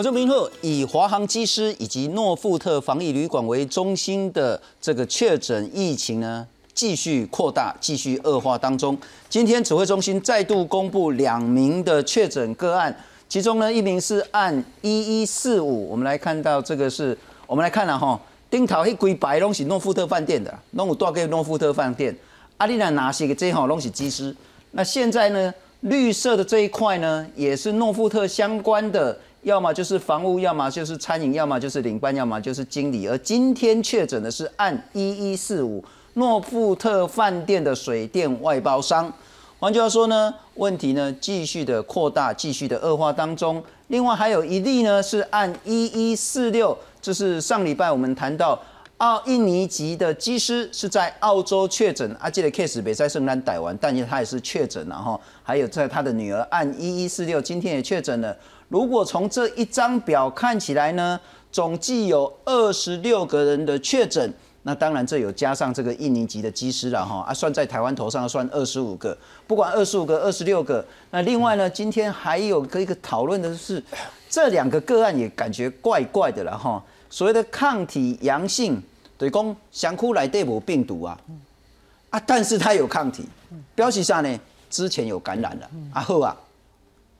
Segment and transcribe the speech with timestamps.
[0.00, 8.96] 我这明后以华航机师以及诺富特防疫旅馆为中心的这个确诊疫情呢，继续扩大，继续恶化当中。
[9.28, 12.96] 今天指挥中心再度公布两名的确诊个案，
[13.28, 17.14] 其中呢一名是按一一四五，我们来看到这个是，
[17.46, 22.16] 我们来看了哈，顶头迄规白东西诺富特饭店的，拢有多给诺富特饭店。
[22.56, 24.34] 阿丽娜拿些个这吼拢是机师，
[24.70, 33.08] 那现在呢，绿色的这一块呢，也是诺富特相关的，要么就是房屋，要么就是餐饮，要么就是领班，要么就是经理。
[33.08, 35.82] 而今天确诊的是按一一四五
[36.14, 39.12] 诺富特饭店的水电外包商。
[39.58, 43.62] 换句话说呢，问题呢继续的扩大，继续的恶化当中。
[43.88, 48.60] 另外还有一例呢是按一一四六，这是上礼拜我们谈到。
[48.98, 55.18] 澳印尼籍的机师是在澳洲确诊，阿基的 case 北塞圣诞逮完，但是他也是确诊了哈。
[55.42, 58.36] 还有在他的女儿按一一四六，今天也确诊了。
[58.70, 61.20] 如果从这一张表看起来呢，
[61.52, 64.32] 总计有二十六个人的确诊，
[64.62, 67.24] 那当然这有加上这个印尼籍的机师了哈。
[67.28, 69.14] 啊，算在台湾头上算二十五个，
[69.46, 70.82] 不管二十五个、二十六个。
[71.10, 73.82] 那另外呢，今天还有个一个讨论的是，
[74.28, 76.82] 这两个个案也感觉怪怪的了哈。
[77.10, 78.82] 所谓的抗体阳性。
[79.18, 81.20] 对，公想哭来对无病毒啊，
[82.08, 83.26] 啊，但是他有抗体，
[83.74, 86.34] 标题上呢之前有感染了，啊后啊，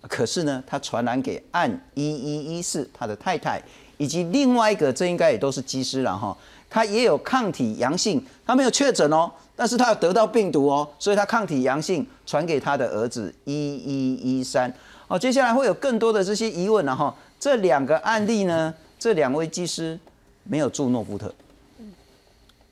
[0.09, 3.63] 可是呢他传染给按一一一四他的太太
[3.99, 6.37] 以及另外一个，这应该也都是机师了哈，
[6.69, 14.73] 他也有抗体阳性，他没有确诊哦，但是他有得到病毒哦，所以他抗体阳性传给他的儿子一一一三，
[15.09, 19.99] 哦，接下来会有更多的这些疑问了哈，这两个案例呢，这两位技师
[20.45, 21.33] 没有住诺福特。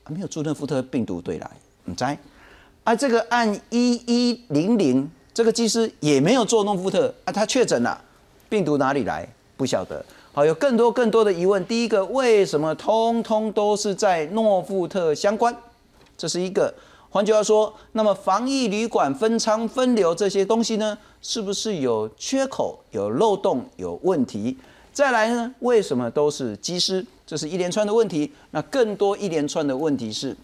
[0.07, 1.51] 没有住诺夫特病毒对来，
[1.85, 2.03] 唔知。
[2.83, 5.07] 啊，这个按一一零零，
[5.39, 7.97] 这个技师也没有做诺夫特，啊，他确诊了，
[8.49, 9.25] 病毒哪里来？
[9.55, 10.03] 不晓得。
[10.33, 11.65] 好，有更多更多的疑问。
[11.65, 15.55] 第一个，为什么通通都是在诺富特相关？
[16.17, 16.73] 这是一个。
[17.09, 24.57] 换句话说，那么防疫旅馆分仓分流这些东西呢，是不是有缺口、有漏洞、有问题？
[24.91, 25.55] 再来呢？
[25.59, 27.05] 为什么都是机师？
[27.25, 28.29] 这是一连串的问题。
[28.51, 30.35] 那更多一连串的问题是，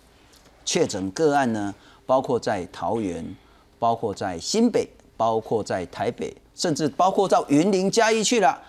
[0.63, 1.75] 确诊个案呢，
[2.06, 3.35] 包括在桃园，
[3.80, 4.88] 包括在新北，
[5.18, 8.62] 包括在台北，甚至包括到云林嘉义去了，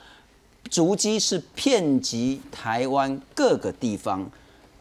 [0.70, 4.30] 足迹是遍及台湾各个地方。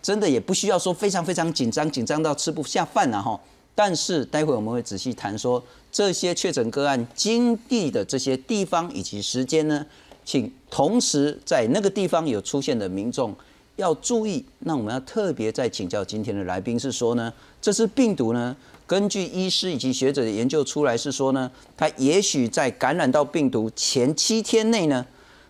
[0.01, 3.39] 真的也不需要说非常非常紧张，紧张到吃不下饭了哈。
[3.73, 9.85] 但是待会我们会仔细谈说，这些确诊个案经历的这些地方以及时间呢？
[10.23, 13.35] 请同时在那个地方有出现的民众
[13.75, 14.43] 要注意。
[14.59, 17.31] 那我们要特别再请教今天的来宾是说呢，
[17.61, 18.55] 这支病毒呢，
[18.87, 25.05] 根据医师以及学者的研究出来是说呢，他也许在感染到病毒前七天内呢，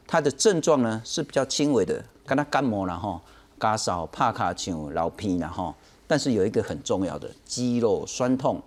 [0.07, 3.19] 他的症状呢是比较轻微的，跟它感冒了哈，
[3.59, 5.73] 发烧、怕卡丘、老皮了哈。
[6.07, 8.61] 但是有一个很重要的肌肉酸痛，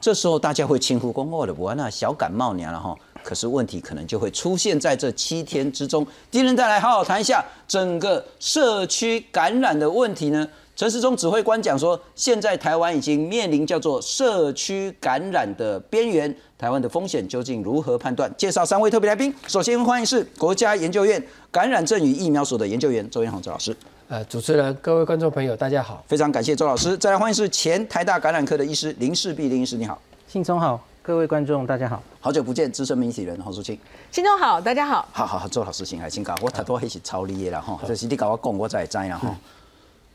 [0.00, 2.94] 这时候大家会轻呼公哦的，我那小感冒年了哈。
[3.22, 6.06] 可是问题可能就会出现在这七天之中。
[6.30, 10.46] 今天再来好好谈一下整个社区感染的问题呢？
[10.80, 18.34] 陈时中指挥官讲说，现在台湾已经面临叫做社区感染的边缘，台湾的风险究竟如何判断？
[18.34, 23.76] 介绍三位特别来宾，首先欢迎是国家研究院感染症与疫苗所的研究员周元宏周老师。
[24.08, 26.96] 呃，主持人、各位观众朋友，大家好，非常感谢周老师。
[26.96, 30.82] 再来欢迎是前台大感染科的医师林世碧林医师，你好，信聪好。
[31.02, 33.78] 各位观众，大家好，好久不见，资深媒体人黄淑清，
[34.10, 39.36] 新中好，大家好，好好好，做好事情还请教我太多还是超厉害了哈，这是你搞我讲我才知了哈。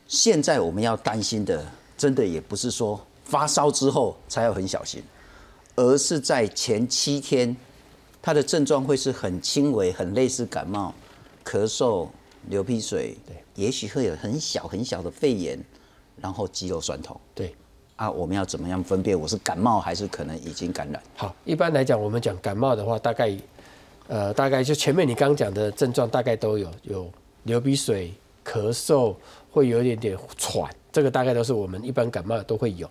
[0.08, 1.64] 现在我们要担心的，
[1.96, 5.02] 真的也不是说发烧之后才要很小心，
[5.74, 7.56] 而是在前七天，
[8.22, 10.94] 他的症状会是很轻微，很类似感冒、
[11.44, 12.08] 咳嗽、
[12.48, 15.58] 流鼻水，对，也许会有很小很小的肺炎，
[16.20, 17.54] 然后肌肉酸痛，对。
[17.96, 21.02] 啊，我们要怎么样分辨我是感冒还是可能已经感染？
[21.16, 23.34] 好，一般来讲，我们讲感冒的话，大概，
[24.06, 27.10] 呃，大概就前面你刚讲的症状大概都有，有
[27.44, 28.12] 流鼻水、
[28.44, 29.14] 咳嗽，
[29.56, 32.86] 会有一点点喘，这个大概都是我们一般感冒都会有。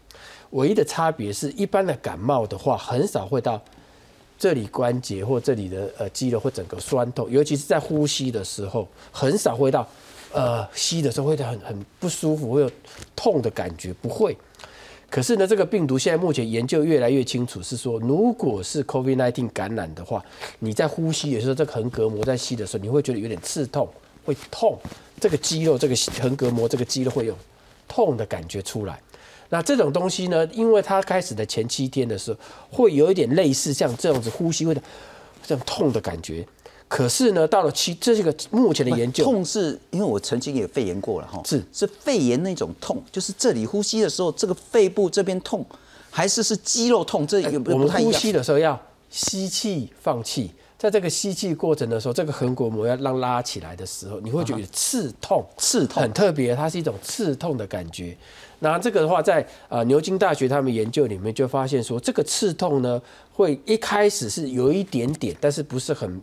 [0.50, 3.62] 唯一的差别是一般的感冒的话，很少会到
[4.40, 9.88] 这里关节或这里的呃肌肉会整个酸痛，尤其是在呼吸的时候，很少会到
[10.34, 12.72] 呃吸的时候会很很不舒服，会有
[13.16, 14.36] 痛的感觉，不会。
[15.08, 20.26] 可是呢，这个病毒现在目前研究越来越清楚，是说如果是 COVID-19 感染的话，
[20.58, 23.88] 你在呼吸的时候，这个横膈膜在吸的时候，你会觉得有点刺痛，
[24.26, 24.78] 会痛，
[25.22, 27.38] 这个肌肉这个横膈膜这个肌肉会有
[27.88, 29.00] 痛的感觉出来。
[29.50, 32.40] 那这种东西呢，因为它开始的前七天的时候，
[32.72, 34.82] 会有一点类似像这样子呼吸会的
[35.46, 36.46] 这种痛的感觉。
[36.88, 45.66] 可是呢，到了七这个目前的研究，痛是因为我曾经也肺炎过了哈，是是肺炎那种痛，就是这里呼吸的时候，这个肺部这边痛，
[46.12, 47.26] 还是是肌肉痛？
[47.26, 48.14] 这有我们呼不太一样。
[48.14, 48.80] 吸的时候要
[49.10, 58.16] 吸气放气，在这个吸气过程的时候，这个横膈膜要让拉起来的时候，你会觉得刺痛，刺痛很特别，它是一种刺痛的感觉。
[58.60, 63.02] 那这个的话，在呃牛津大学他们研究里面就发现说，这个刺痛呢，
[63.34, 66.22] 会一开始是有一点点，但是不是很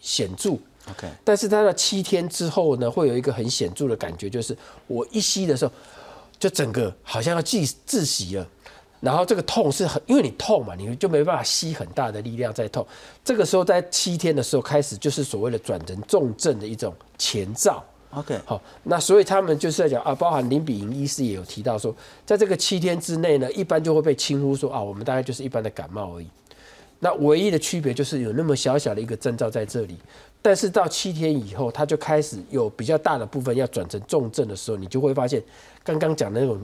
[0.00, 0.52] 显著。
[0.90, 4.56] OK，但是它的七天之后呢，会有一个很显著的感觉，就是
[4.86, 5.72] 我一吸的时候，
[6.38, 8.46] 就整个好像要窒窒息了。
[9.06, 12.84] 然后这个痛是很，因为你痛嘛，你就没办法吸很大的力量在痛。
[13.24, 17.84] 这个时候在七天的时候开始，就是所谓的转成重症的一种前兆。
[18.10, 21.94] OK，好，那所以他们就是在讲啊，包含林比营医师也有提到说，
[22.24, 26.26] 在这个七天之内呢，一般就会被轻忽说啊，我们大概就是一般的感冒而已。
[26.98, 29.96] 那唯一的区别就是有那么小小的一个征兆在这里，
[30.42, 35.40] 但是到七天以后，它就开始有比较大的部分要转成重症的时候，你就会发现
[35.84, 36.58] 刚刚讲的那种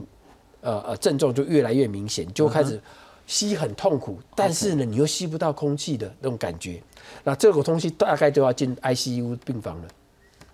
[0.63, 2.81] 呃呃症状就越来越明显，就开始
[3.27, 6.81] 吸很痛苦，但是呢，你又吸不到空气的那种感觉。
[7.23, 9.87] 那这个东西大概就要进 ICU 病房了。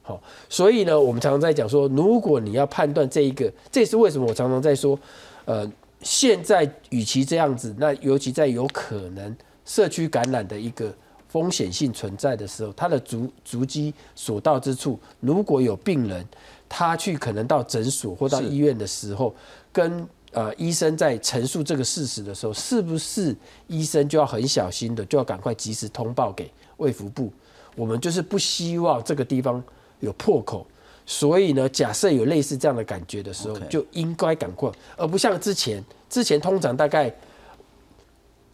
[0.02, 5.00] 好，所以呢，我们常常在讲说，如果你要判断这一个，这也是为什么我常常在说，
[5.46, 5.72] 呃，
[6.02, 9.36] 现在与其这样子，那尤其在有可能
[9.66, 10.92] 社区感染的一个
[11.28, 16.26] 风险性存在的时候，它的足足迹所到之处，如果有病人
[16.70, 19.36] 他去可能到诊所或到医院的时候，
[19.74, 23.36] 跟呃医生在陈述这个事实的时候，是不是
[23.68, 27.34] 医生就要很小心的，就要赶快及时通报给卫福部？
[27.76, 29.64] 我们就是不希望这个地方
[30.00, 30.68] 有破口，
[31.06, 37.14] 所以呢，假设有类似这样的感觉的时候就应该赶快，而不像之前，之前通常大概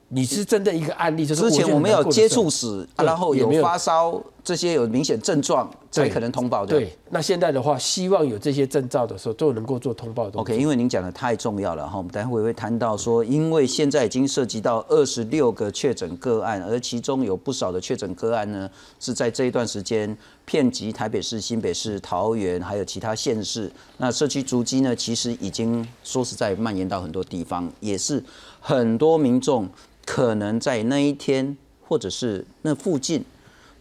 [0.09, 6.77] 你是真的一个案例，就是之前我们有接触史，然后有发烧这些有明显症状才可能通报的。
[6.77, 10.39] 对，那现在的话，希望有这些征兆的时候，都能够做通报的。
[10.39, 18.69] OK，因为您讲的太重要了哈，我们待会会谈到说，因为现在已经涉及到二十六个确诊个案，而其中有不少的确诊个案呢
[18.99, 20.15] 是在这一段时间
[20.45, 23.71] 遍及台北市、新北市、桃园还有其他县市。
[23.97, 28.23] 那社区足迹呢，其实已经说实在蔓延到很多地方，也是
[28.59, 29.67] 很多民众
[30.05, 33.25] 可能在那一天或者是那附近。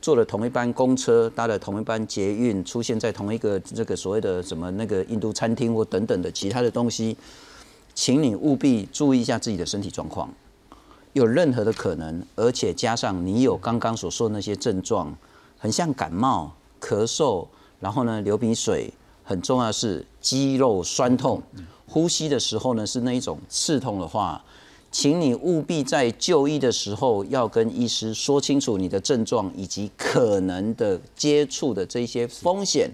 [0.00, 7.16] 坐了同一班公车，搭了同一班捷运，出现在同一个这个所谓的什么那个印度餐厅或等等的其他的东西，
[7.94, 10.28] 请你务必注意一下自己的身体状况，
[11.14, 15.16] 有任何的可能，而且加上你有刚刚所说的那些症状，
[15.56, 17.46] 很像感冒、咳嗽，
[17.80, 18.92] 然后呢流鼻水，
[19.22, 21.42] 很重要是肌肉酸痛，
[21.88, 24.44] 呼吸的时候呢是那一种刺痛的话，
[24.94, 32.88] 请你务必在就医的时候要跟医师说清楚你的症状以及可能的接触的这些风险。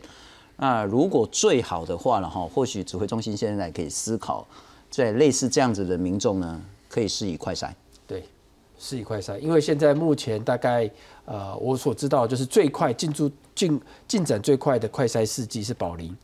[0.57, 4.47] 那如果最好的话了哈，或许指挥中心现在可以思考，
[4.91, 6.59] 在类似这样子的民众呢，
[6.89, 7.71] 可以施以快筛。
[8.07, 8.25] 对，
[8.79, 10.91] 施以快筛，因为现在目前大概
[11.27, 16.17] 呃，我所知道就是最快进驻进进展最快的快筛试剂是宝林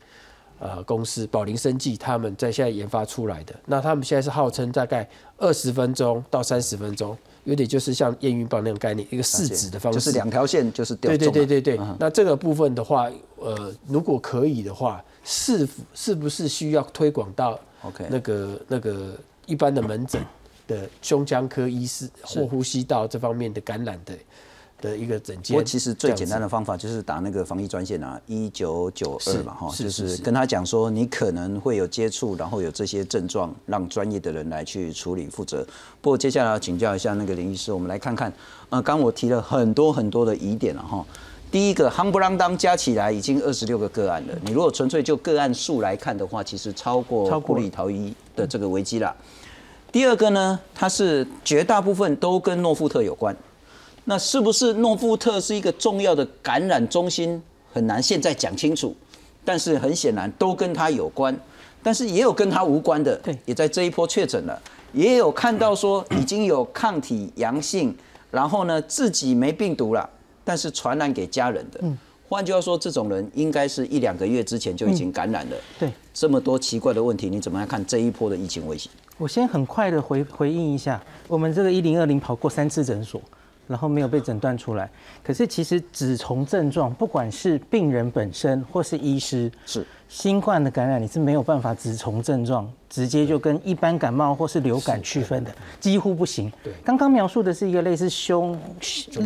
[0.59, 20.25] 呃公司宝林生技他们在现在研发出来的，那他们现在是号称大概二十分钟到三十分钟，有点就是像验孕棒那种概念，一个试纸的方式，就是两条线就是掉对对对对对，嗯那这个部分的话，呃，如果可以的话，是否是不是需要推广到 OK 那个那个一般的门诊
[20.67, 24.13] 的胸腔科医师或呼吸道这方面的感染的
[24.81, 25.57] 的一个整间？
[25.57, 35.65] 我其实最简单的的方法就是打那个防疫专线啊，一九九二嘛哈，就是跟他讲说你可能会有接触，然后有这些症状，让专业的人来去处理负责。
[36.01, 38.31] 不过接下来要请教一下那个林医师，我们来看看，
[38.69, 41.05] 呃，刚我提了很多很多的疑点了哈。
[41.49, 44.37] 第一个，夯不啷当加起来已经二十六个个案了。
[44.43, 49.15] 你如果纯粹就个案数来看的话，其实超过超过布里逃逸的这个危机啦。
[49.91, 53.35] 第二个呢，它是绝大部分都跟诺富特有关。
[54.09, 57.41] 那是不是诺富特是一个重要的感染中心？
[57.73, 58.95] 很难现在讲清楚，
[59.43, 61.37] 但是很显然都跟他有关，
[61.83, 64.57] 但是也有跟他无关的，对也在这一波确诊了，
[64.93, 67.93] 也有看到说已经有抗体阳性，
[68.31, 70.09] 然后呢自己没病毒了，
[70.45, 71.81] 但是传染给家人的。
[72.29, 75.55] 换句话说，这种人应该是一两个月之前就已经感染了。
[75.77, 78.89] 对，这么多奇怪的问题，你怎么样看这一波的疫情威胁？
[79.17, 83.21] 我先很快的回回应一下，我们这个一零二零跑过三次诊所，
[83.67, 84.89] 然后没有被诊断出来。
[85.23, 96.49] 可是其实只从症状，不管是病人本身或是医师，是新冠的感染你是没有办法只从症状直接就跟一般感冒或是流感区分的，几乎不行。
[96.63, 98.57] 对刚刚描述的是一个类似胸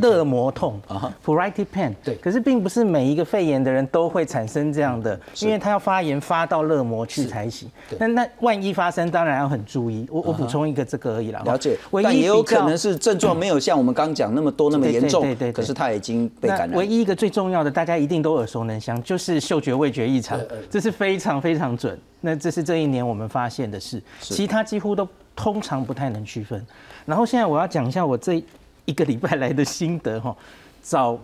[0.01, 7.69] 热膜痛啊哈 （pruritic pain），对可是并不是每一个肺炎的人都会产生这样的，因为他要发炎发到热膜去才行。
[7.99, 10.07] 那那万一发生，当然要很注意。
[10.09, 11.43] 我我补充一个这个而已啦。
[11.45, 16.71] 了解，唯但也有可能是症状没有像我们刚刚讲那么多那么严重对，对可是他已经被感染。
[16.71, 20.39] 唯一一个最重要的，大家一定都耳熟能详，就是嗅觉味觉异常，
[20.71, 21.99] 这是非常非常准。
[22.21, 26.65] 那这是这一年我们发现的事，其他几乎都通常不太能区分。
[27.05, 28.41] 然后现在我要讲一下我这
[28.85, 30.35] 一个礼拜来的心得哈，
[30.81, 31.19] 早。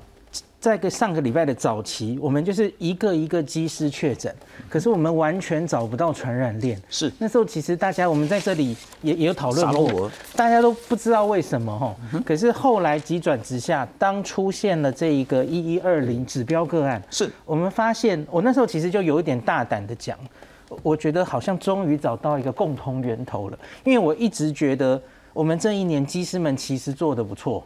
[0.60, 4.34] 在个上个礼拜的早期，我们就是一个一个机师确诊，
[4.68, 6.82] 可是我们完全找不到传染链。
[6.90, 11.96] 是那时候其实大家我们在这里也也有讨论过大家都不知道为什么哈。
[12.26, 20.18] 可是后来急转直下，当出现了这一个一一二零指标个案，是我们发现，我那时候其实就有一点大胆的讲，
[20.82, 25.00] 我觉得好像终于找到一个共同源头了，因为我一直觉得
[25.34, 27.64] 我们这一年机师们其实做的不错。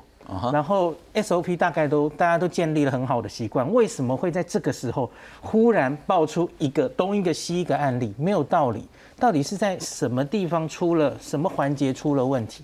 [0.54, 5.12] 然后 SOP 大概都大家都建立了很好的习惯，为什么会在这个时候
[5.42, 8.14] 忽然爆出一个东一个西一个案例？
[8.18, 8.88] 没有道理，
[9.20, 12.64] 到底是在什么地方出了什么环节出了问题？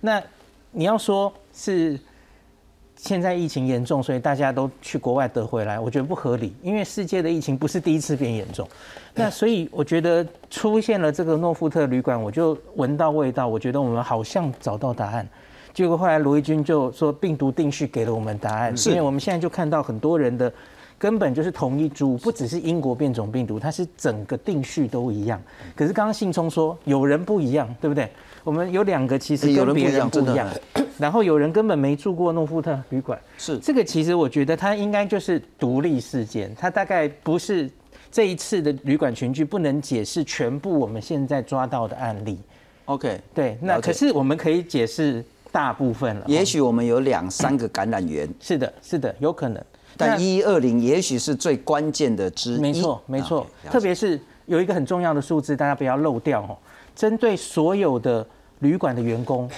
[0.00, 0.22] 那
[0.70, 1.98] 你要说是
[2.94, 8.68] 现在疫情严重，所以大家都去国外得回来，我觉得不合理，因为世界的疫情不是第一次变严重。
[9.14, 15.28] 那所以我觉得出现了这个诺富特旅馆，我就闻到味道，我觉得我们好像找到答案。
[15.72, 20.52] 结果后来罗毅军就说病毒定序给了我们答案，因为我们现在就看到很多人的
[20.98, 25.40] 根本就是同一株，不只是英国变种病毒，它是整个定序都一样。
[25.74, 28.08] 可是刚刚信聪说有人不一样，对不对？
[28.42, 30.48] 我们有两个其实跟别人不一样，
[30.98, 33.58] 然后有人根本没住过诺富特旅馆，是。
[33.58, 37.70] 这个其实我觉得它应该就是独立事件，它大概不是
[38.10, 42.38] 这一次的旅馆群聚不能解释全部我们现在抓到的案例。
[42.86, 46.24] OK，对，那可是我们可以解释大部分了。
[46.26, 49.62] 也许我们有两三个感染源，是的，是的，有可能。
[49.96, 52.60] 但那一一二零也许是最关键的之一。
[52.60, 56.56] 没错，没错特别是有一个很重要的数字，大家不要漏掉哦。
[56.94, 58.26] 针对所有的
[58.60, 59.50] 旅馆的员工，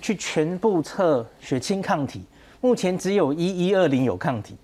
[0.00, 2.22] 去全部测血清抗体，
[2.60, 4.56] 目前只有一一二零有抗体。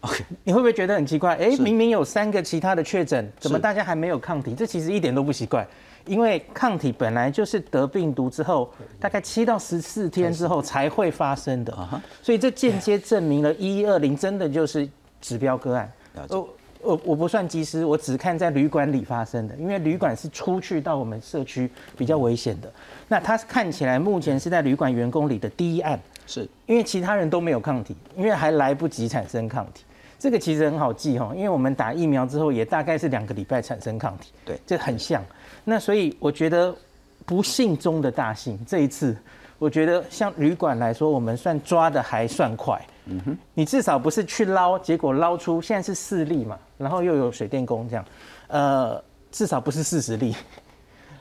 [0.00, 1.36] OK，你会不会觉得很奇怪？
[1.36, 4.54] 哎，是明明有三个其他的确诊，怎么大家还没有抗体？
[4.54, 5.66] 这其实一点都不奇怪，
[6.06, 11.72] 因为抗体本来就是得病毒之后大概七到十四天之后才会发生的。
[11.74, 14.88] 啊，所以这间接证明了一一二零真的就是
[15.20, 15.90] 指标个案。
[16.28, 16.48] 我
[16.82, 22.72] 我我不算机师，我只看在旅馆里发生的，因为旅馆是出去到我们社区比较危险的。
[23.06, 26.48] 那它看起来目前是在旅馆员工里的第一案，是。
[26.66, 29.84] 因为其他人都没有抗体，因为还来不及产生抗体。
[30.18, 34.58] 这个其实很好记哈，因为我们打疫苗之后也大概是两个礼拜产生抗体，对。
[34.66, 35.22] 这很像。
[35.64, 36.74] 那所以我觉得
[37.26, 39.16] 不幸中的大幸，这一次
[39.58, 42.80] 我觉得像旅馆来说，我们算抓的还算快。
[43.06, 48.04] 嗯哼，你至少不是去捞，结果捞出现在是四例嘛，然后又有水电工这样，
[48.48, 49.02] 呃，
[49.32, 50.34] 至少不是四十例。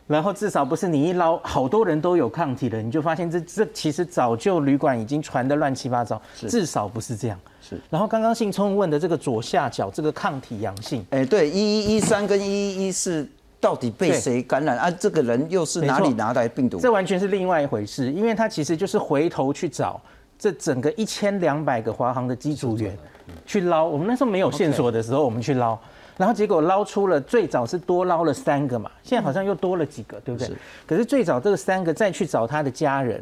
[0.08, 7.40] 然后至少不是你一捞，好多人都有抗体了，你就发现这这其实早就旅馆已经传的乱七八糟，至少不是这样。
[7.62, 7.80] 是。
[7.92, 14.90] 然后刚刚信聪问的这个左下角这个抗体阳性，哎，对，一一一三跟一一一四到底被谁感染啊？
[14.90, 16.80] 这个人又是哪里拿来病毒？
[16.80, 20.02] 这完全是另外一回事，因为他其实就是回头去找
[20.38, 22.98] 这整个一千两百个华航的机组员
[23.46, 23.86] 去捞。
[23.86, 25.78] 我们那时候没有线索的时候，我们去捞，
[26.18, 30.50] 然后结果捞出了最早是多捞了三个嘛，现在好像又多了几个，对不对？
[30.88, 33.22] 可是最早这个三个再去找他的家人。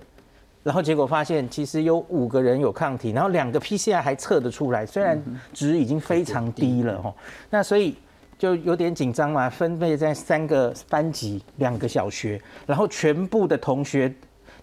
[0.63, 5.17] 然后结果发现，其实有五个人有抗体，然后两个 PCR 还测得出来，虽然
[5.53, 7.13] 值已经非常低了哈。
[7.49, 7.95] 那所以
[8.37, 14.13] 就有点紧张嘛，分配在三个班级、两个小学，然后全部的同学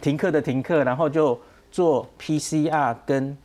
[0.01, 1.39] 停课的停课，然后就
[1.71, 3.37] 做 PCR 跟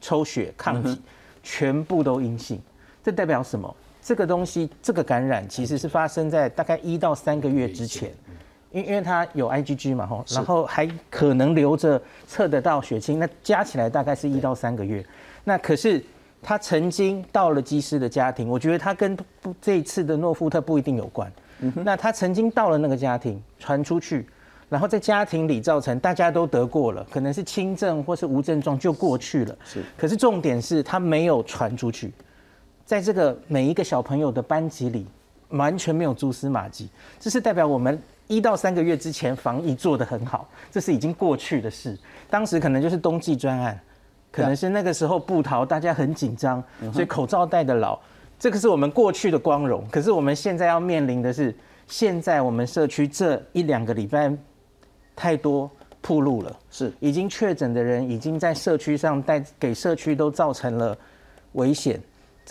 [0.00, 1.00] 抽血抗体，
[1.42, 2.60] 全部都阴性。
[3.02, 3.74] 这代表什么？
[4.00, 8.12] 这个东西，这个感染其实是发生在大概一到三个月之前。
[8.70, 15.04] 因因为它有 IgG 嘛吼，然后还可能留着测得到血清，那加起来大概是一到三个月。
[15.44, 16.02] 那可是
[16.42, 21.32] 他曾经到了机师的家庭，我觉得他跟不这一次的诺夫特不一定有关。
[21.84, 24.26] 那他曾经到了那个家庭传出去，
[24.68, 29.56] 然后在家庭里造成大家都得过了，可能是轻症或是无症状就过去了。
[29.64, 32.12] 是，可是重点是他没有传出去，
[32.84, 35.06] 在这个每一个小朋友的班级里，
[35.50, 36.88] 完全没有蛛丝马迹，
[37.20, 37.96] 这是代表我们
[38.26, 41.96] 一到三个月之前防疫做得很好，这是已经过去的事。
[42.28, 43.80] 当时可能就是冬季专案，
[44.32, 47.96] 可能是那个时候布逃大家很紧张，所以口罩戴的牢。
[48.38, 49.86] 这个是我们过去的光荣。
[49.92, 51.54] 可是我们现在要面临的是，
[51.86, 54.32] 现在我们社区这一两个礼拜
[55.14, 55.70] 太多
[56.00, 60.96] 铺路了，是已经确诊的人已经在社区上带给社区都造成了
[61.52, 62.00] 危险。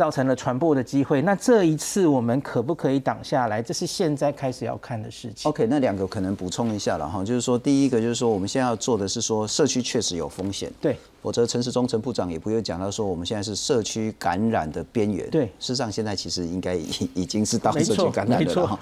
[0.01, 3.61] 造成了传播的机会，那这一次我们可不可以挡下来？
[3.61, 5.47] 这是现在开始要看的事情。
[5.47, 18.79] OK，那两个可能补充一下了哈，就是说第一个就是说我们现在要做的是说社区确实有风险，对，否则陈时中陈部长也不会讲到说我们现在是社区感染的边缘，对，事实上现在其实应该已已经是到社区感染的了哈。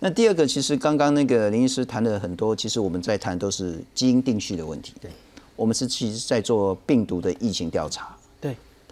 [0.00, 5.10] 那第二个其实刚刚那个林医师谈了很多，其实我们在谈都是基因定序的问题，对，
[5.54, 8.16] 我们是其实在做病毒的疫情调查。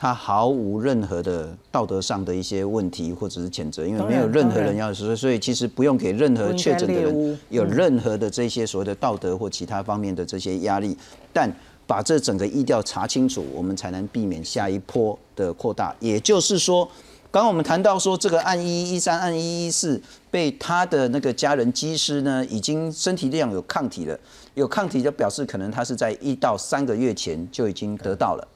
[0.00, 10.96] 他毫无任何的道德上的一些问题或者是谴责，因为没有任何人要说，所以其实不用给任何确诊的人有任何的这些所谓的道德或其他方面的这些压力。
[11.34, 11.52] 但
[11.86, 15.94] 把这整个意调查清楚，我们才能避免下一波的扩大。
[16.00, 16.86] 也就是说，
[17.30, 24.18] 刚刚我们谈到说，这个案一一三、案一一四被他的那个家人机师呢，已经身体量有抗体了，
[24.54, 28.48] 有抗体就表示可能他是在一到三个月前就已经得到了。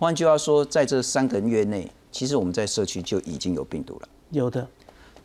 [0.00, 4.66] 换句话说，在这三个月内，其实我们在社区就已经有病毒了，有的，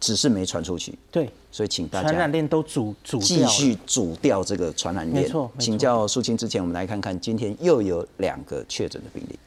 [0.02, 0.94] 只是没传出去。
[1.10, 5.24] 对，所以请大家传染链都阻阻继续阻掉这个传染链。
[5.24, 9.40] 没错，请教肃清之前，我们来看看今天又有两个确诊的病例。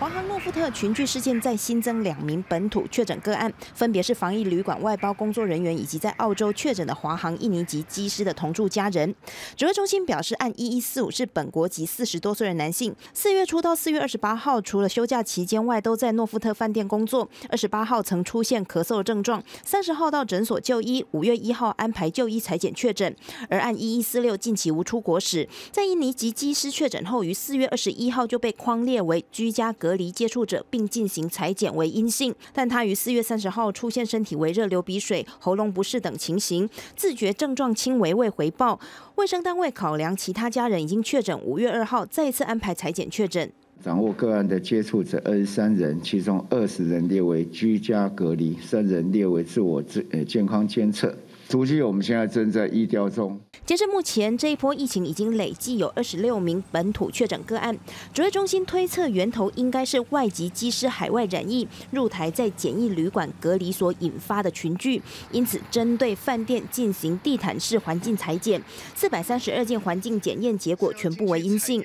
[0.00, 9.14] 华航诺富特群聚事件再新增两名本土确诊个案，分别是防疫旅馆外包工作人员以及在澳洲确诊的华航印尼籍机师的同住家人。
[9.54, 17.28] 指挥中心表示，按一一四五是本国籍四十多岁的男性，四月初到四月二十八号，除了休假期间外，都在诺富特饭店工作。
[17.50, 23.14] 二十八号曾出现咳嗽症状，三十号到诊所就医，五月一号安排就医裁检确诊。
[23.50, 29.89] 而按一一四六近期无出国史，在印尼籍机师确诊后，于四月二十一号就被框列为居家隔。
[29.90, 38.78] 隔离接触者，并进行裁剪为阴性，但他于四月三十号出现身体微热、流鼻水、喉咙不适等情形，自觉症状轻微，未回报。
[39.16, 43.50] 卫生单位考量其他家人已经确诊，五月二号再次安排裁剪确诊。
[43.82, 51.12] 掌握个案的接触者二十三人，其中二十人列为居家隔离，三人列为自我自呃健康监测。
[51.50, 53.36] 足迹我们现在正在医调中。
[53.66, 57.76] 截至目前，这一波疫情已经累计有二十六名本土确诊个案。
[58.14, 68.62] 指挥中心推测源头应该是外籍机师海外染疫入台，在检疫旅馆隔离所引发的群聚，因此针对饭店进行地毯式环境裁剪，
[68.94, 71.84] 四百三十二件环境检验结果全部为阴性。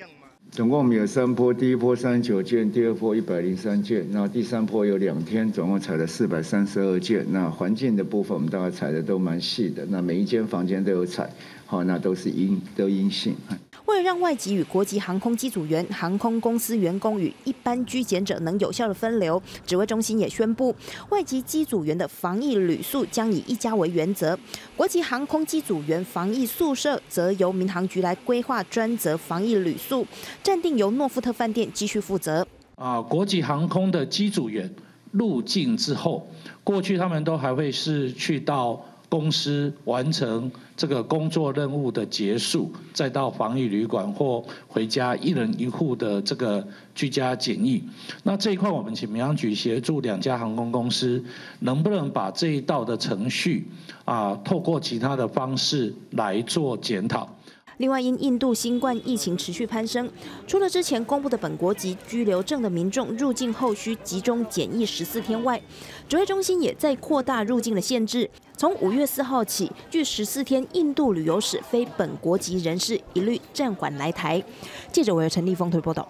[0.56, 7.26] 总共我们有三波，第一波三十九件，第二波一百零三件，那第三波有两天，总共采了四百三十二件。
[7.28, 11.28] 那环境的部分，我们大概采的都蛮细的，那每一间房间都有采，
[11.66, 13.34] 好，那都是阴，都阴性。
[13.86, 20.74] 为了让外籍与国籍航空机组员、航空公司员工与一般居检者能有效的分流，指挥中心也宣布，
[21.10, 24.36] 外籍机组员的防疫旅宿将以一家为原则，
[24.76, 30.04] 国籍航空机组员防疫宿舍则由民航局来规划专责防疫旅宿，
[30.42, 32.46] 暂定由诺富特饭店继续负责。
[32.74, 34.68] 啊，国际航空的机组员
[35.12, 36.28] 入境之后，
[36.64, 38.84] 过去他们都还会是去到。
[39.08, 47.82] 公司完成这个工作任务的结束，再到防疫旅馆或回家一人一户的这个居家检疫。
[48.22, 51.24] 那这一块，我们请民航局协助两家航空公司，
[51.60, 53.66] 能不能把这一道的程序
[54.04, 57.26] 啊，透过其他的方式来做检讨？
[57.78, 60.10] 另外，因印度新冠疫情持续攀升，
[60.46, 65.60] 除了之前公布的本国籍居留证的民众入境后需集中检疫十四天外，
[66.08, 68.30] 指挥中心也在扩大入境的限制。
[68.58, 74.42] 从五月四号起，据十四天印度旅游史非本国籍人士一律暂缓来台。
[74.90, 76.08] 记者为陈立峰推报道。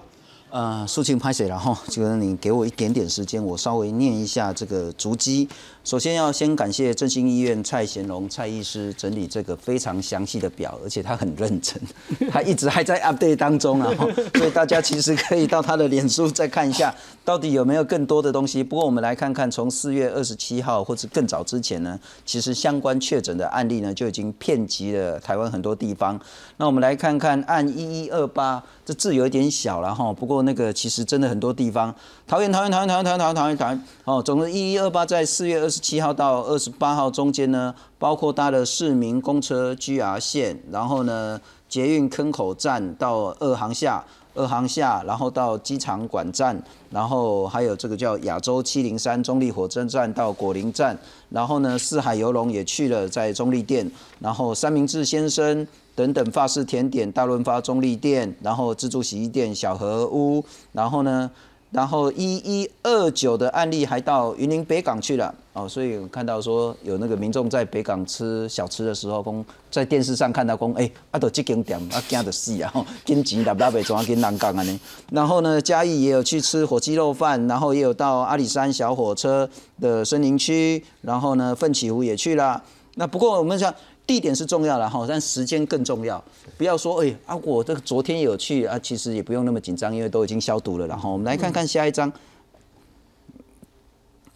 [0.50, 1.76] 呃，肃清拍谁了哈？
[1.88, 5.48] 就是你给我一点点时间，我稍微念一下这个足迹。
[5.82, 11.80] 首先要先感谢振兴医院蔡贤龙蔡医师整理这个非常详细的表，而且他很认真，
[12.30, 13.92] 他一直还在 update 当中啊，
[14.34, 16.92] 所以大家其实可以到他的脸书再看一下，
[17.24, 18.64] 到底有没有更多的东西。
[18.64, 26.18] 不过我们来看看，从四月二十七号或者更早之前呢，其实相关确诊的案例呢就已经遍及了台湾很多地方。
[26.56, 31.94] 那我们来看看按一一二八，这字有一点小了哈，不过那个其实真的很多地方，
[32.26, 44.02] 桃园、桃园、桃园、桃园、桃园、桃园、桃园、桃园，哦，总之一一二八在四月二十七号到二十八号中间呢，包括搭了市民公车 GR 线，然后呢捷运坑口站到二航下。
[44.36, 46.56] 二航下，然后到机场管站，
[46.90, 50.96] 然后还有这个叫亚洲七零三中立火车站到果林站，
[51.30, 61.30] 然后呢四海游龙也去了在中立店，然后三明治先生等等法式甜点大润发中立店，然后自助洗衣店小河屋，然后呢。
[61.70, 72.72] 然后一一二九的案例还到云林北港去了哦，所以我看到说有那个民众在北港吃小吃的时候，公在电视上看到公哎，啊都这间店啊惊得死啊，
[73.04, 74.80] 金钱拿不拿被抓跟南港啊呢。
[75.10, 79.48] 然后呢，嘉义也有去吃火鸡肉饭，然后也有到阿里山小火车
[79.80, 82.62] 的森林区，然后呢，奋起湖也去了。
[82.94, 83.74] 那不过我们讲。
[84.06, 86.22] 地点是重要的哈，但时间更重要。
[86.56, 90.86] 不要说哎啊，我这个昨天有去啊，其实也不用那么紧张，因为都已经消毒了。
[90.86, 92.12] 然后我们来看看下一张，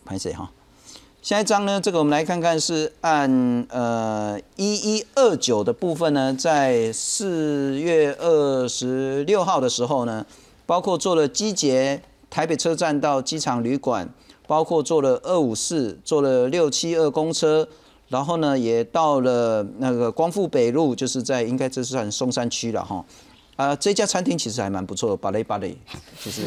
[0.04, 0.50] 拍谁哈？
[1.22, 1.80] 下一张呢？
[1.80, 10.26] 这个我们来看看是按呃一一二九的部分呢，在四月二十六号的时候呢，
[10.66, 14.08] 包括做了机捷台北车站到机场旅馆，
[14.48, 17.68] 包括做了二五四，做了六七二公车。
[18.10, 23.02] 然后呢，也到了那个光复北路，就是在应该这是算松山区了哈。
[23.54, 25.76] 啊，这家餐厅其实还蛮不错的，巴雷巴雷，
[26.24, 26.42] 就是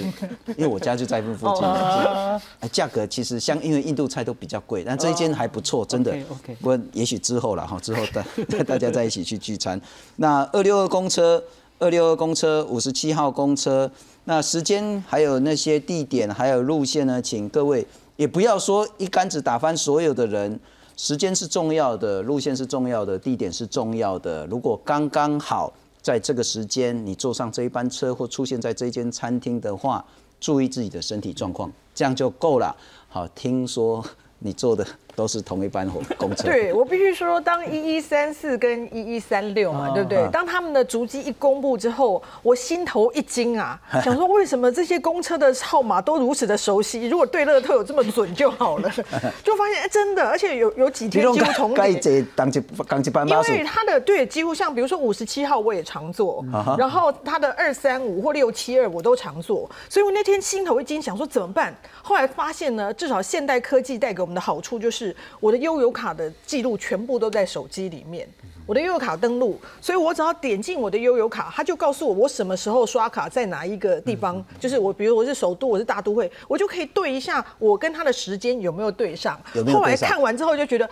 [0.57, 2.69] 因为我家就在附附近。
[2.71, 6.11] 价格其实像因为印度菜都比较贵，但这一间还不错，真的。
[6.29, 6.55] OK。
[6.55, 8.25] 不过也许之后了哈，之后大
[8.65, 9.79] 大家在一起去聚餐。
[10.17, 11.41] 那二六二公车，
[11.79, 13.89] 二六二公车，五十七号公车。
[14.25, 20.59] 那时间还有那些地点还有路线呢，请各位也不要说一竿子打翻所有的人。
[20.95, 24.45] 时间是重要的，路线是重要的，地点是重要的。
[24.47, 30.05] 如果刚刚好在这个时间你坐上这一班车或出现在这间餐厅的话，
[30.39, 32.75] 注意自己的身体状况，这样就够了。
[33.09, 34.03] 好，听说
[34.39, 34.85] 你做的。
[35.15, 36.43] 都是同一班火 公车。
[36.43, 40.27] 对我必须说，当一一三四跟一一三六嘛，对不对？
[40.31, 47.07] 当他们的足迹一公布之后，我心头一惊啊， 想说为什么这些公车的号码都如此的熟悉？
[47.07, 48.89] 如果对乐透有这么准就好了，
[49.43, 51.83] 就发现哎，真的，而且有有几天几乎重叠。
[51.87, 56.43] 因为他的对几乎像比如说五十七号我也常坐，
[56.77, 61.75] 然后他的二三五或六七二我都常坐，所以我那天心头一惊，想说怎么办？
[62.01, 65.02] 后来发现呢，至少现代科技带给我们的好处就是。
[65.39, 68.27] 我的悠游卡的记录全部都在手机里面，
[68.65, 79.39] 我的悠游卡登录，所以我只要点进我的悠游卡，它就告诉我我什么时候刷卡在哪一个地方，就是我比如我是首都，我是大都会，我就可以对一下我跟他的时间有没有对上。
[79.71, 80.89] 后来看完之后就觉得，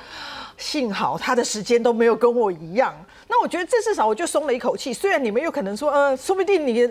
[0.58, 2.94] 幸好他的时间都没有跟我一样。
[3.32, 4.94] 那我觉得这至少我就松了一口气。
[4.94, 6.86] 虽然你们有可能说，呃，说不定你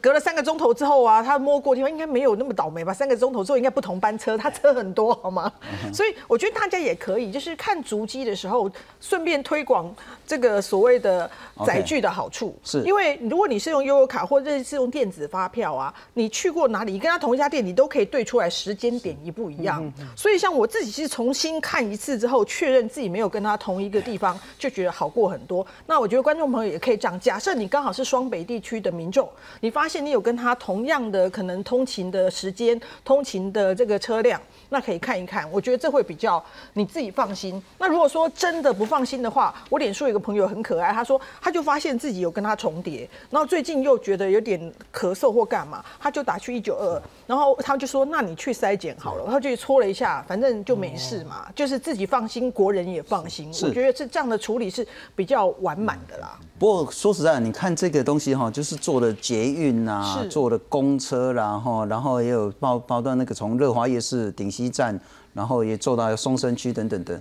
[0.00, 2.94] 隔了三个钟头之后啊，他摸过地方应该没有那么倒霉吧？
[2.94, 5.52] 三个钟头之后应该不同班车，他车很多，好吗？
[5.92, 9.92] 所以我觉得大家也可以，就是看足迹的时候，顺便推广
[10.32, 11.30] 这个所谓的
[11.66, 12.58] 载具的好处。
[12.64, 19.92] 是，因为如果你是用悠游卡或者是用电子发票啊，你去过哪里，跟他同一家店，你都可以对出来时间点一不一样。
[20.16, 25.66] 所以像我自己是重新看一次之后，确认自己没有跟他同一个地方，就觉得好过很多。
[25.86, 29.28] 那我觉得观众朋友也可以这样：假设你刚好是双北地区的民众，
[29.60, 34.40] 你发现你有跟他同样的可能通勤的时间、通勤的这个车辆，
[34.70, 35.46] 那可以看一看。
[35.52, 36.42] 我觉得这会比较
[36.72, 37.62] 你自己放心。
[37.76, 44.58] 那如果说真的不放心的话，我脸书有个朋友很可爱，他说他就发现自己有跟他重叠，然后最近又觉得有点
[44.92, 53.48] 咳嗽或干嘛，他就打去一九二，然后他就说：“那你去筛检好了。”他就搓了一下，反正就没事嘛，就是自己放心，国人也放心。
[53.62, 55.98] 我觉得这这样的处理是比较完满。
[56.06, 56.38] 的啦。
[56.58, 64.98] 不过说实在，你看这个东西哈，就是坐的捷运啊，坐的公车啦，哈，然后也有包包到那个从乐华夜市顶溪站，
[65.32, 67.20] 然后也坐到松山区等等等。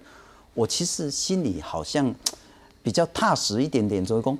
[0.54, 2.14] 我其实心里好像
[2.84, 4.38] 比较踏实一点点，周工，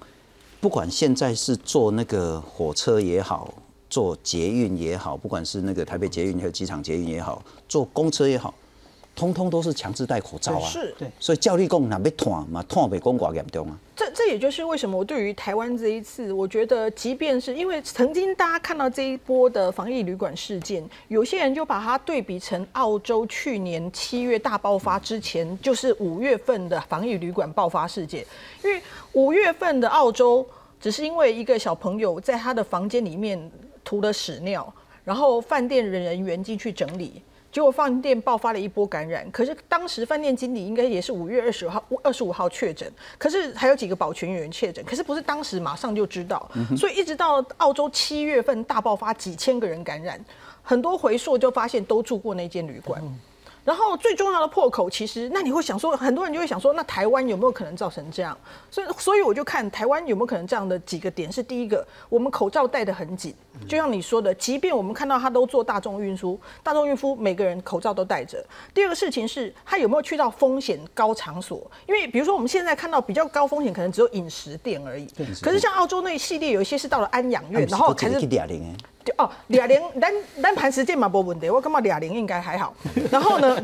[0.60, 3.54] 不管现在是坐那个火车也好，
[3.90, 8.54] 坐捷运也好，不管是那个台北捷运还有机场捷运也好，坐公车也好。
[9.22, 10.68] 通通都是强制戴口罩啊！
[10.68, 13.78] 是，对，所以教力工那被断嘛，断被公寡严重啊。
[13.96, 28.26] 这这也就是为什么我对于台湾这一次，我觉得即便是因为曾经大家看到这一波的防疫旅馆事件，有些人就把它对比成澳洲去年七月大爆发之前，就是五月份的防疫旅馆爆发事件。
[28.64, 28.82] 因为
[29.14, 30.44] 五月份的澳洲
[30.80, 33.52] 只是因为一个小朋友在他的房间里面
[33.84, 37.22] 涂了屎尿，然后饭店人员进去整理。
[37.52, 50.24] 结果饭店爆发了一波感染，可是当时饭店经理应该也是五月二十号、二十五号确诊，可是还有几个保全员确诊，可是不是当时马上就知道，所以一直到澳洲七月份大爆发，几千个人感染，
[50.64, 53.02] 很多回溯就发现都住过那间旅馆。
[53.64, 58.38] 然后最重要的破口，其实那你会想说，很多人就会想说，那台湾有没有可能造成这样？
[58.70, 63.36] 所以，所以我就看台湾有没有可能这样的几个点是：第一个，我们口罩戴得很紧，
[63.68, 68.44] 就像你说的，即便我们看到他都做大众运输，大众运输每个人口罩都戴着。
[68.74, 71.70] 第二个事情是，他有没有去到风险高场所？
[71.88, 75.08] 因为比如说我们现在看到比较高风险，可能只有饮食店而已。
[75.42, 78.20] 可是像澳洲那一系列，有一些是到了安养院，然后还是。
[79.18, 82.74] 哦，俩零单单盘时间嘛没问题，我感觉俩零应该还好。
[83.12, 83.58] 然后呢，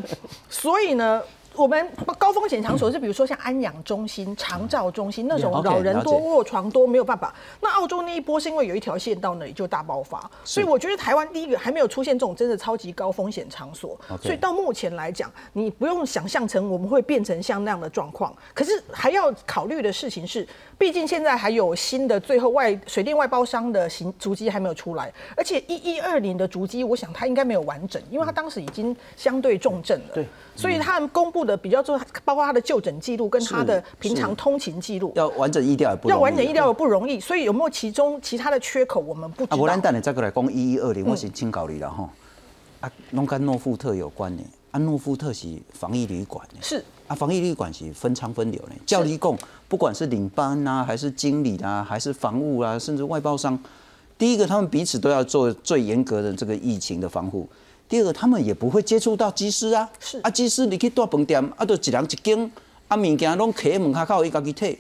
[0.49, 1.21] 所以呢。
[1.57, 1.89] 我们
[2.19, 7.33] 高风险场所是比如说像安养中心、长照中心那种老人多、卧床多，没有办法。
[7.59, 13.99] 那澳洲那一波是因为有一条线到那里就大爆发，所以我觉得台湾第一个还没有出现这种真的超级高风险场所。
[14.21, 18.31] 所以到目前来讲，你不用想象成我们会变成像那样的状况。
[18.53, 30.13] 可是还要考虑的事情是，毕竟现在还有新的最后外水电外包商的行足迹还没有出来，而且一一二年的足迹，我想它应该没有完整，因为它当时已经相对重症了。
[30.13, 31.46] 对，所以他们公布。
[31.47, 39.57] 的比较做，包括他的就诊记录跟他的平常通勤记录，要完整医疗也不要完整医疗也不容易，所以有没有其中其他的缺口，我们不知道。
[39.57, 42.09] 啊，我等你再过来讲一一二零，我是请教你了哈。
[42.81, 48.71] 啊，拢跟诺富特有关的，啊，诺富特是防疫旅馆的，是啊，防疫旅馆是分仓分流的。
[48.85, 49.35] 教立共
[49.67, 53.57] 不管是领班啊，还是经理啊，还是房务啊，甚至外包商，
[54.17, 57.47] 第一个他们彼此都要做最严格的这个疫情的防护。
[57.89, 60.19] 第二个，他们也不会接触到技师啊，是。
[60.19, 62.51] 啊，技师你去大饭店，啊，都一人一间，
[62.87, 64.77] 啊，物件拢徛门口靠伊家己摕，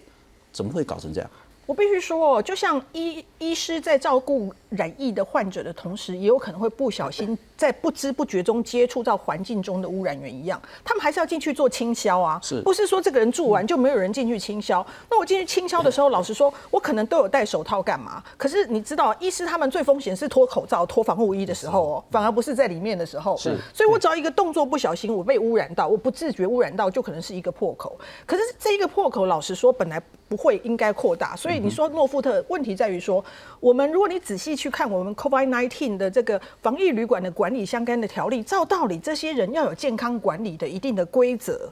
[0.51, 1.29] 怎么会搞成这样？
[1.67, 14.85] 我必须说，就像医医师在照顾染疫的患者的同时，也有可能会不小心在不知不觉中接触到环境中的污染源一样，他们还是要进去做清消啊，是不是说这个人住完就没有人进去清消？
[15.11, 18.23] 那我进去清消的时候，老实说，我可能都有戴手套干嘛？
[18.37, 23.35] 可是你知道，医师他们最风险是脱口罩、脱防护衣的时候哦，反而不是在里面的时候。
[23.35, 27.99] 是，所以我只要一个动作不小心，我被污染到，我不自觉污染到，就可能是一个破口。
[28.25, 30.01] 可是这一个破口，老实说，本来。
[30.27, 33.23] 不会应该扩大，所以你说诺富特问题在于说，
[33.59, 41.71] 我们如果你仔细去看我们 COVID-19 的这个防疫旅馆的管理相关的条例，照道理这些人要有健康管理的一定的规则。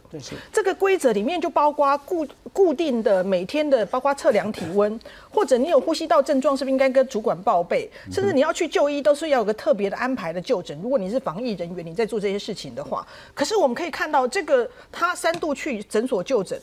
[0.54, 4.98] 这个规则里面就包括固固定的每天的，包括测量体温，
[5.30, 7.90] 或者你有呼吸道症状，是不是应该跟主管报备？
[8.12, 10.80] 甚至你要去就医，都是要有个特别的安排的就诊。
[10.82, 16.60] 如果你是防疫人员，你在做这些事情的话，可是我们可以看到，这个他三度去诊所就诊。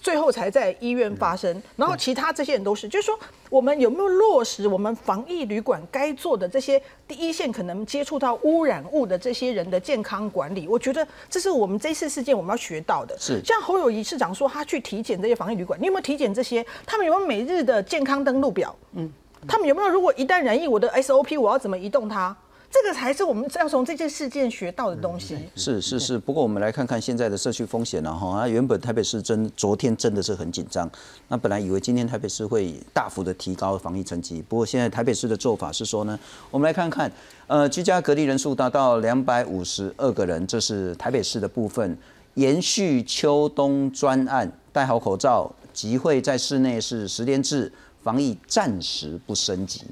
[0.00, 3.18] 最后才在医院发生，然后其他这些人都是，就是说，
[3.50, 10.68] 我们有没有落实我们防疫旅馆该做的这些第一线可能接触到污染物的这些人的健康管理？
[10.68, 13.16] 我觉得这是我们这次事件我们要学到的。
[13.18, 16.64] 是像侯友谊市长说，他去体检这些防疫旅馆，你有没有体检这些？
[16.86, 18.74] 他们有没有每日的健康登录表？
[18.94, 19.10] 嗯，
[19.46, 19.88] 他们有没有？
[19.88, 22.36] 如果一旦染疫，我的 SOP 我要怎么移动它？
[22.70, 25.38] 这个才是我们要从这件事件学到的东西。
[25.56, 28.40] 是是是，不过我们来看看现在的社区风险了哈。
[28.40, 30.88] 啊，原本台北市真昨天真的是很紧张，
[31.28, 36.18] 那本来以为今天台北市会大幅的提高防疫成绩，不过现在台北市的做法是说呢，
[36.50, 37.10] 我们来看看，
[37.46, 41.96] 呃，居家隔离人数达到两百五十二个人，这是台北市的部分，
[42.34, 49.82] 延续秋冬专案，戴好口罩，集会在室内是十连制，防疫暂时不升级。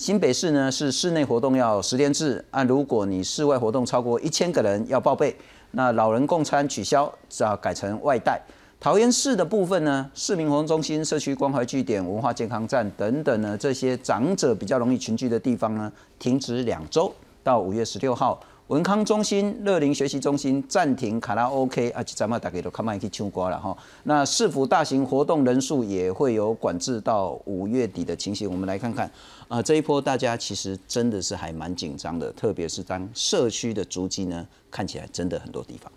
[0.00, 5.36] 新北市呢是室内活动要十天制，啊，如果你室外活动超过一千个人要报备，
[5.72, 8.40] 那老人共餐取消，只要改成外带。
[8.80, 17.12] 桃园市的部分呢，市民活动中心、社区关怀据点、文化健康站等等呢，这些长者比较容易群聚的地方呢，停止两周，
[17.44, 18.40] 到五月十六号。
[18.70, 23.76] 文康中心、乐龄学习中心暂停卡拉 OK 啊，咱们大家都看慢去唱歌了哈。
[24.04, 28.48] 那市府大型活动人数也会有管制到五月底的情形。
[28.48, 29.10] 我们来看看
[29.48, 35.90] 啊，这一波大家其实真的是还蛮紧张的，特别是当社区的足迹呢，看起来真的很多地方。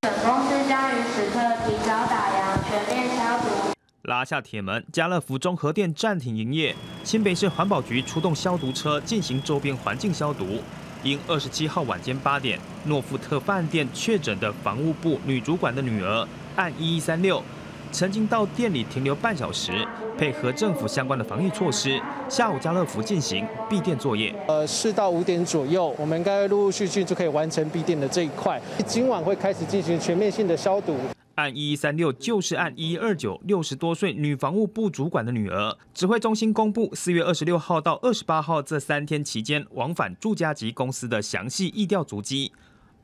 [0.00, 1.38] 本公司将于此刻
[1.68, 3.72] 提早打烊，全面消毒。
[4.02, 6.74] 拉下铁门，家乐福综合店暂停营业。
[7.04, 10.44] 新北市环保局出动消毒车进行周边环境消毒。
[11.06, 17.40] 因二十七号晚间八点，诺富特饭店确诊的房务部女主管的女儿，按一一三六，
[17.92, 19.86] 曾经到店里停留半小时，
[20.18, 24.34] 配合政府相关的防疫措施，下午家乐福进行闭店作业。
[24.48, 28.60] 呃，四到五点左右，我们应该陆陆续续就可以完成闭店的这一块。
[28.86, 30.96] 今晚会开始进行全面性的消毒。
[31.36, 35.76] 按一一三六就是按一一二九，六十多岁女防务部主管的女儿。
[35.92, 42.52] 指挥中心公布四月二十六号到二十八号这三天期间往返住家及公司的详细意调足迹。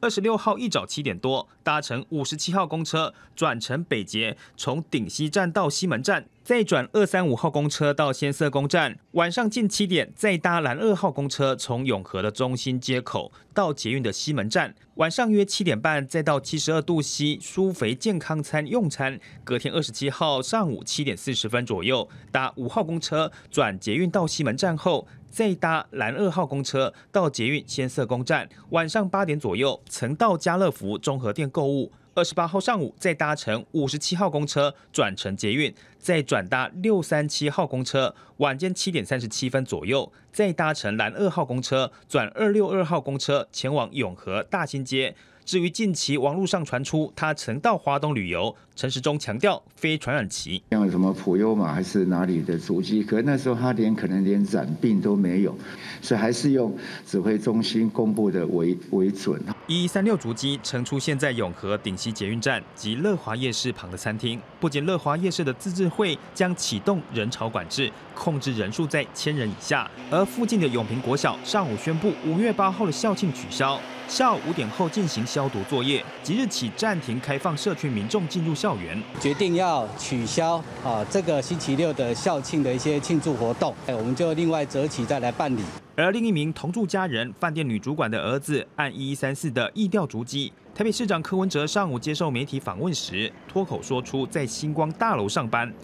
[0.01, 6.27] 二十六号一早七点多，搭乘五十七号公车转乘北捷，从顶溪站到西门站。
[6.45, 19.21] 再转二三五号公车到先色公站，晚上近七点再搭蓝二号公车从永和的中心街口到捷运的西门站，晚上约七点半再到七十二度 C 舒肥健康餐用餐。
[19.45, 31.93] 隔天二十七号上午七点四十分左右搭五号公车转捷运到西门站后，再搭蓝二号公车到捷运先色公站，晚上八点左右曾到家乐福综合店购物。
[32.15, 45.15] 二十八号上午再搭乘五十七号公车转乘捷运，再转搭六三七号公车，晚间七点三十七分左右再搭乘蓝二号公车转二六二号公车前往永和大新街。
[45.45, 55.57] 至于近期网络上传出他曾到华东旅游，陈时中强调非传染期，像什么普悠玛还是哪里的足迹，可那时候他连可能连染病都没有，
[56.01, 56.75] 所以还是用
[57.07, 59.41] 指挥中心公布的为为准。
[59.67, 73.79] 一三六足迹曾出现在永和顶溪捷运站及乐华夜市旁的餐厅，不仅乐华夜市的自治会将启动人潮管制，控制人数在千人以下，而附近的永平国小上午宣布五月八号的校庆取消。
[74.09, 79.03] 下午五点后进行消毒作业，即日起暂停开放社区民众进入校园。
[79.21, 85.63] 决定要取消啊，这个星期六的校庆的一些庆祝活动，哎，我们就另外择期再来办理。
[85.97, 95.75] 而另一名同住家人饭店女主管的儿子按一一三四的易调足迹，台北市长柯文哲上午接受媒体访问时，脱口说出在星光大楼上班。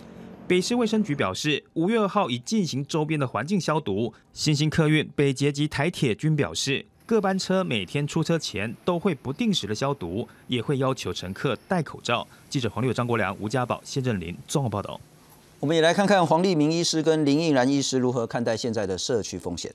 [0.46, 4.14] 北市卫生局表示，五月二号已进行周边的环境消毒。
[4.32, 6.86] 新兴客运、北捷及台铁均表示。
[7.08, 12.28] 各班车每天出车前都会不定时的消毒，也会要求乘客戴口罩。
[12.50, 15.00] 记者黄六、张国良、吴家宝、谢振林综合报道。
[15.58, 19.74] 我们也来看看黄立明医师跟林应然医师如何看待现在的社区风险。